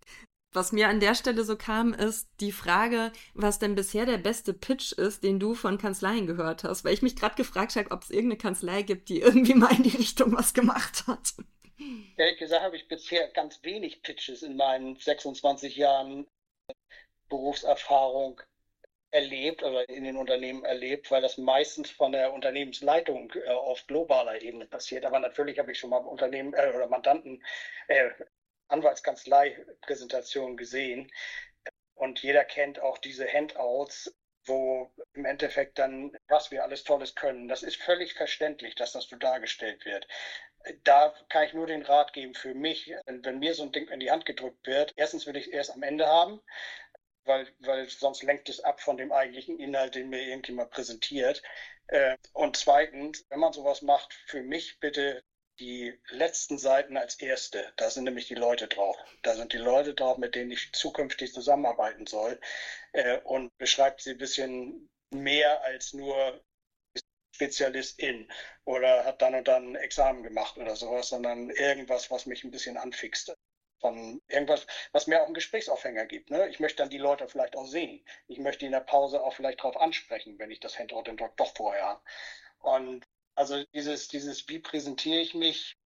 [0.53, 4.53] Was mir an der Stelle so kam, ist die Frage, was denn bisher der beste
[4.53, 6.86] Pitch ist, den du von Kanzleien gehört hast.
[6.86, 9.84] Weil ich mich gerade gefragt habe, ob es irgendeine Kanzlei gibt, die irgendwie mal in
[9.84, 11.34] die Richtung was gemacht hat.
[12.15, 16.26] Ehrlich gesagt habe ich bisher ganz wenig Pitches in meinen 26 Jahren
[17.28, 18.41] Berufserfahrung
[19.12, 24.41] erlebt oder in den Unternehmen erlebt, weil das meistens von der Unternehmensleitung äh, auf globaler
[24.41, 25.05] Ebene passiert.
[25.05, 27.43] Aber natürlich habe ich schon mal Unternehmen äh, oder Mandanten,
[27.88, 28.10] äh,
[28.68, 31.12] Anwaltskanzlei-Präsentationen gesehen.
[31.95, 34.14] Und jeder kennt auch diese Handouts,
[34.45, 37.47] wo im Endeffekt dann, was wir alles Tolles können.
[37.47, 40.08] Das ist völlig verständlich, dass das so dargestellt wird.
[40.84, 43.99] Da kann ich nur den Rat geben für mich, wenn mir so ein Ding in
[43.99, 44.93] die Hand gedrückt wird.
[44.95, 46.41] Erstens will ich es erst am Ende haben,
[47.28, 51.41] weil, weil sonst lenkt es ab von dem eigentlichen Inhalt, den mir irgendjemand präsentiert.
[51.88, 55.23] Äh, und zweitens, wenn man sowas macht, für mich bitte
[55.59, 57.73] die letzten Seiten als erste.
[57.78, 58.95] Da sind nämlich die Leute drauf.
[59.23, 62.39] Da sind die Leute drauf, mit denen ich zukünftig zusammenarbeiten soll.
[62.93, 66.41] Äh, und beschreibt sie ein bisschen mehr als nur
[67.36, 68.32] Spezialistin
[68.65, 72.51] oder hat dann und dann ein Examen gemacht oder sowas, sondern irgendwas, was mich ein
[72.51, 73.36] bisschen anfixt.
[73.80, 76.32] Von irgendwas, was mir auch einen Gesprächsaufhänger gibt.
[76.32, 76.47] Ne?
[76.49, 78.03] Ich möchte dann die Leute vielleicht auch sehen.
[78.28, 81.55] Ich möchte in der Pause auch vielleicht darauf ansprechen, wenn ich das Handout dann doch
[81.55, 82.01] vorher habe.
[82.59, 83.05] Und
[83.36, 85.78] also dieses, dieses, wie präsentiere ich mich,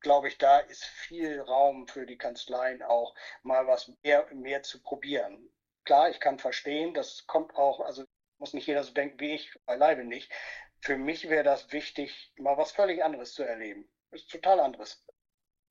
[0.00, 4.80] glaube ich, da ist viel Raum für die Kanzleien auch mal was mehr, mehr zu
[4.82, 5.50] probieren.
[5.84, 8.04] Klar, ich kann verstehen, das kommt auch, also
[8.38, 10.32] muss nicht jeder so denken wie ich, beileibe nicht.
[10.80, 13.90] Für mich wäre das wichtig, mal was völlig anderes zu erleben.
[14.12, 15.04] Ist total anderes.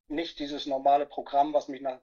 [0.10, 2.00] Nicht dieses normale Programm, was mich nach,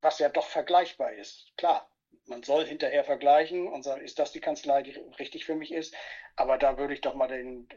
[0.00, 1.52] was ja doch vergleichbar ist.
[1.56, 1.88] Klar,
[2.26, 5.94] man soll hinterher vergleichen und sagen, ist das die Kanzlei, die richtig für mich ist?
[6.36, 7.68] Aber da würde ich doch mal den,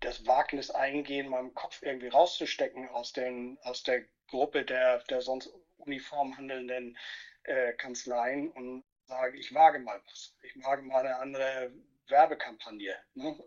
[0.00, 5.50] das Wagnis eingehen, meinen Kopf irgendwie rauszustecken aus, den, aus der Gruppe der, der sonst
[5.78, 6.98] uniform handelnden
[7.44, 10.34] äh, Kanzleien und sage, ich wage mal was.
[10.42, 11.72] Ich wage mal eine andere
[12.08, 12.94] Werbekampagne.
[13.14, 13.38] Ne?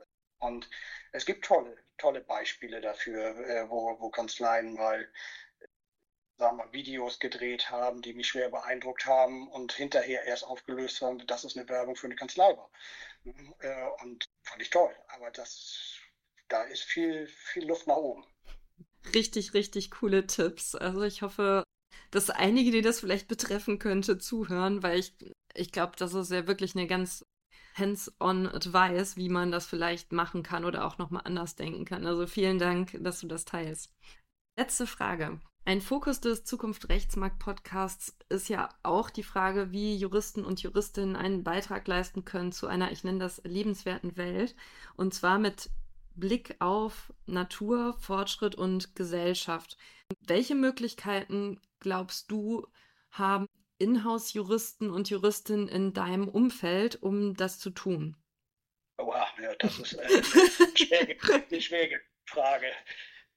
[0.42, 0.70] Und
[1.12, 5.08] es gibt tolle, tolle Beispiele dafür, äh, wo, wo Kanzleien mal
[6.38, 11.26] sagen wir, Videos gedreht haben, die mich schwer beeindruckt haben und hinterher erst aufgelöst haben,
[11.28, 12.72] dass es eine Werbung für eine Kanzlei war.
[13.60, 14.94] Äh, und fand ich toll.
[15.10, 16.02] Aber das
[16.52, 18.26] da ist viel, viel Luft nach oben.
[19.16, 20.76] Richtig, richtig coole Tipps.
[20.76, 21.64] Also ich hoffe,
[22.12, 25.14] dass einige, die das vielleicht betreffen könnte, zuhören, weil ich,
[25.54, 27.26] ich glaube, das ist ja wirklich eine ganz
[27.82, 32.06] hands-on Advice, wie man das vielleicht machen kann oder auch nochmal anders denken kann.
[32.06, 33.94] Also vielen Dank, dass du das teilst.
[34.58, 35.40] Letzte Frage.
[35.64, 41.16] Ein Fokus des Zukunft Rechtsmarkt Podcasts ist ja auch die Frage, wie Juristen und Juristinnen
[41.16, 44.56] einen Beitrag leisten können zu einer, ich nenne das, lebenswerten Welt.
[44.96, 45.70] Und zwar mit
[46.16, 49.78] Blick auf Natur, Fortschritt und Gesellschaft.
[50.22, 52.68] Welche Möglichkeiten glaubst du
[53.12, 53.48] haben
[53.82, 58.16] Inhouse-Juristen und Juristinnen in deinem Umfeld, um das zu tun?
[58.98, 60.24] Wow, ja, das ist eine
[60.76, 62.72] schwierige, eine schwierige Frage.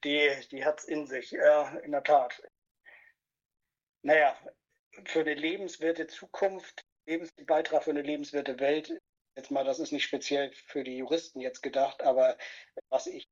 [0.04, 2.42] Die, die hat es in sich, ja, in der Tat.
[4.02, 4.36] Naja,
[5.06, 8.92] für eine lebenswerte Zukunft, Lebensbeitrag für eine lebenswerte Welt
[9.36, 12.36] jetzt mal, das ist nicht speziell für die Juristen jetzt gedacht, aber
[12.88, 13.28] was ich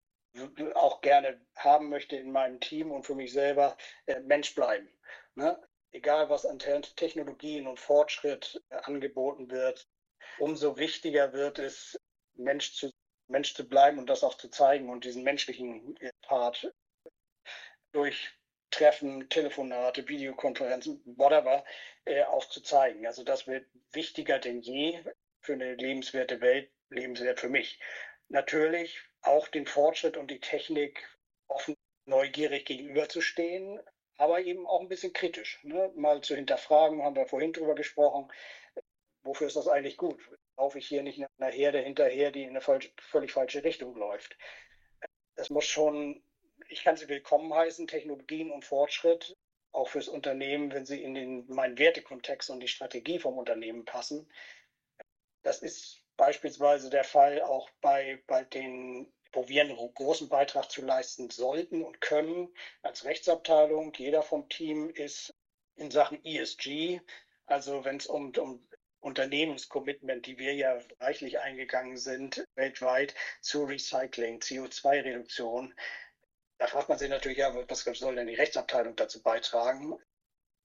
[0.75, 4.89] auch gerne haben möchte in meinem Team und für mich selber, äh, Mensch bleiben.
[5.35, 5.61] Ne?
[5.93, 9.87] Egal, was an Technologien und Fortschritt äh, angeboten wird,
[10.39, 11.99] umso wichtiger wird es,
[12.35, 12.91] Mensch zu,
[13.29, 16.73] Mensch zu bleiben und das auch zu zeigen und diesen menschlichen äh, Part
[17.93, 18.31] durch
[18.71, 21.63] Treffen, Telefonate, Videokonferenzen, whatever,
[22.07, 23.07] äh, auch zu zeigen.
[23.07, 24.99] Also das wird wichtiger denn je
[25.41, 27.79] für eine lebenswerte Welt, lebenswert für mich.
[28.29, 31.07] Natürlich auch den Fortschritt und die Technik
[31.49, 31.77] offen
[32.07, 33.79] neugierig gegenüberzustehen,
[34.23, 35.59] aber eben auch ein bisschen kritisch.
[35.65, 35.91] Ne?
[35.97, 38.31] Mal zu hinterfragen, haben wir vorhin drüber gesprochen,
[39.25, 40.21] wofür ist das eigentlich gut?
[40.57, 44.39] Laufe ich hier nicht einer Herde hinterher, die in eine falsch, völlig falsche Richtung läuft?
[45.35, 46.23] Es muss schon,
[46.69, 49.37] ich kann sie willkommen heißen, Technologien und Fortschritt,
[49.73, 54.31] auch fürs Unternehmen, wenn sie in den, meinen Wertekontext und die Strategie vom Unternehmen passen.
[55.43, 60.83] Das ist beispielsweise der Fall auch bei, bei den, wo wir einen großen Beitrag zu
[60.83, 63.93] leisten sollten und können als Rechtsabteilung.
[63.97, 65.35] Jeder vom Team ist
[65.77, 67.01] in Sachen ESG,
[67.47, 68.67] also wenn es um, um
[69.01, 75.75] Unternehmenscommitment, die wir ja reichlich eingegangen sind, weltweit zu Recycling, CO2-Reduktion.
[76.59, 79.99] Da fragt man sich natürlich, ja, was soll denn die Rechtsabteilung dazu beitragen?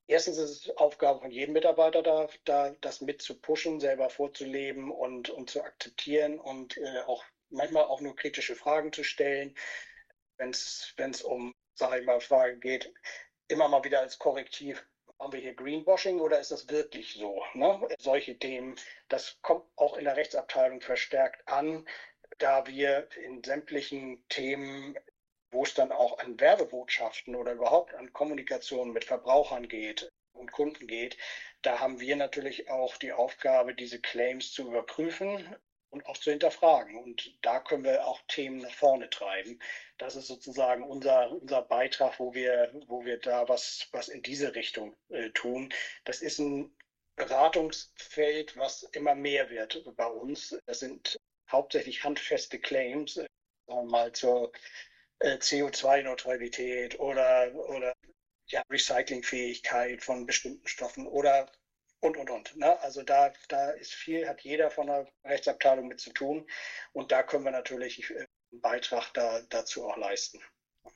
[0.05, 4.91] Erstens ist es Aufgabe von jedem Mitarbeiter, da, da das mit zu pushen, selber vorzuleben
[4.91, 9.55] und, und zu akzeptieren und äh, auch manchmal auch nur kritische Fragen zu stellen,
[10.37, 12.93] wenn es um, sage ich mal, Fragen geht,
[13.47, 14.85] immer mal wieder als Korrektiv.
[15.19, 17.43] Haben wir hier Greenwashing oder ist das wirklich so?
[17.55, 17.87] Ne?
[17.97, 18.75] Solche Themen,
[19.09, 21.87] das kommt auch in der Rechtsabteilung verstärkt an,
[22.37, 24.95] da wir in sämtlichen Themen
[25.51, 30.87] wo es dann auch an Werbebotschaften oder überhaupt an Kommunikation mit Verbrauchern geht und Kunden
[30.87, 31.17] geht,
[31.61, 35.55] da haben wir natürlich auch die Aufgabe, diese Claims zu überprüfen
[35.97, 36.97] und auch zu hinterfragen.
[36.97, 39.59] Und da können wir auch Themen nach vorne treiben.
[39.97, 44.55] Das ist sozusagen unser, unser Beitrag, wo wir, wo wir da was, was in diese
[44.55, 45.73] Richtung äh, tun.
[46.05, 46.75] Das ist ein
[47.15, 50.57] Beratungsfeld, was immer mehr wird bei uns.
[50.67, 51.17] Das sind
[51.49, 53.29] hauptsächlich handfeste Claims, sagen
[53.65, 54.51] wir mal zur
[55.19, 57.93] äh, CO2-Neutralität oder, oder
[58.47, 61.51] ja, Recyclingfähigkeit von bestimmten Stoffen oder
[61.99, 62.55] und und und.
[62.57, 62.79] Ne?
[62.81, 66.45] Also da, da ist viel, hat jeder von der Rechtsabteilung mit zu tun
[66.93, 70.39] und da können wir natürlich äh, einen Beitrag da, dazu auch leisten.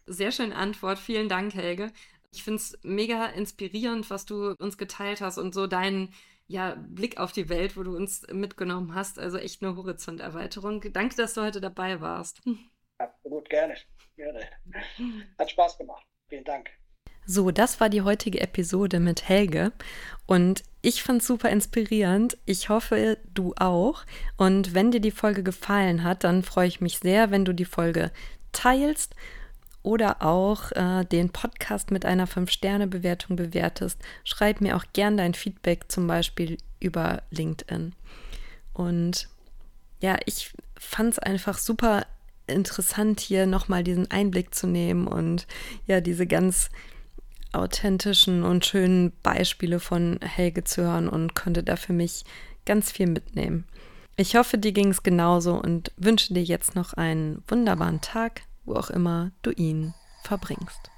[0.05, 0.99] Sehr schöne Antwort.
[0.99, 1.91] Vielen Dank, Helge.
[2.31, 6.13] Ich finde es mega inspirierend, was du uns geteilt hast und so deinen
[6.47, 9.19] ja, Blick auf die Welt, wo du uns mitgenommen hast.
[9.19, 10.81] Also echt eine Horizonterweiterung.
[10.93, 12.41] Danke, dass du heute dabei warst.
[12.97, 13.75] Absolut, gerne.
[14.15, 14.47] gerne.
[15.39, 16.05] Hat Spaß gemacht.
[16.29, 16.69] Vielen Dank.
[17.25, 19.71] So, das war die heutige Episode mit Helge
[20.25, 22.37] und ich fand super inspirierend.
[22.45, 24.03] Ich hoffe, du auch.
[24.37, 27.65] Und wenn dir die Folge gefallen hat, dann freue ich mich sehr, wenn du die
[27.65, 28.11] Folge
[28.51, 29.15] teilst
[29.83, 33.99] oder auch äh, den Podcast mit einer 5-Sterne-Bewertung bewertest.
[34.23, 37.93] Schreib mir auch gern dein Feedback, zum Beispiel über LinkedIn.
[38.73, 39.27] Und
[40.01, 42.05] ja, ich fand es einfach super
[42.47, 45.47] interessant, hier nochmal diesen Einblick zu nehmen und
[45.85, 46.69] ja, diese ganz
[47.53, 52.23] authentischen und schönen Beispiele von Helge zu hören und konnte da für mich
[52.65, 53.65] ganz viel mitnehmen.
[54.15, 58.75] Ich hoffe, dir ging es genauso und wünsche dir jetzt noch einen wunderbaren Tag wo
[58.75, 59.93] auch immer du ihn
[60.23, 60.91] verbringst.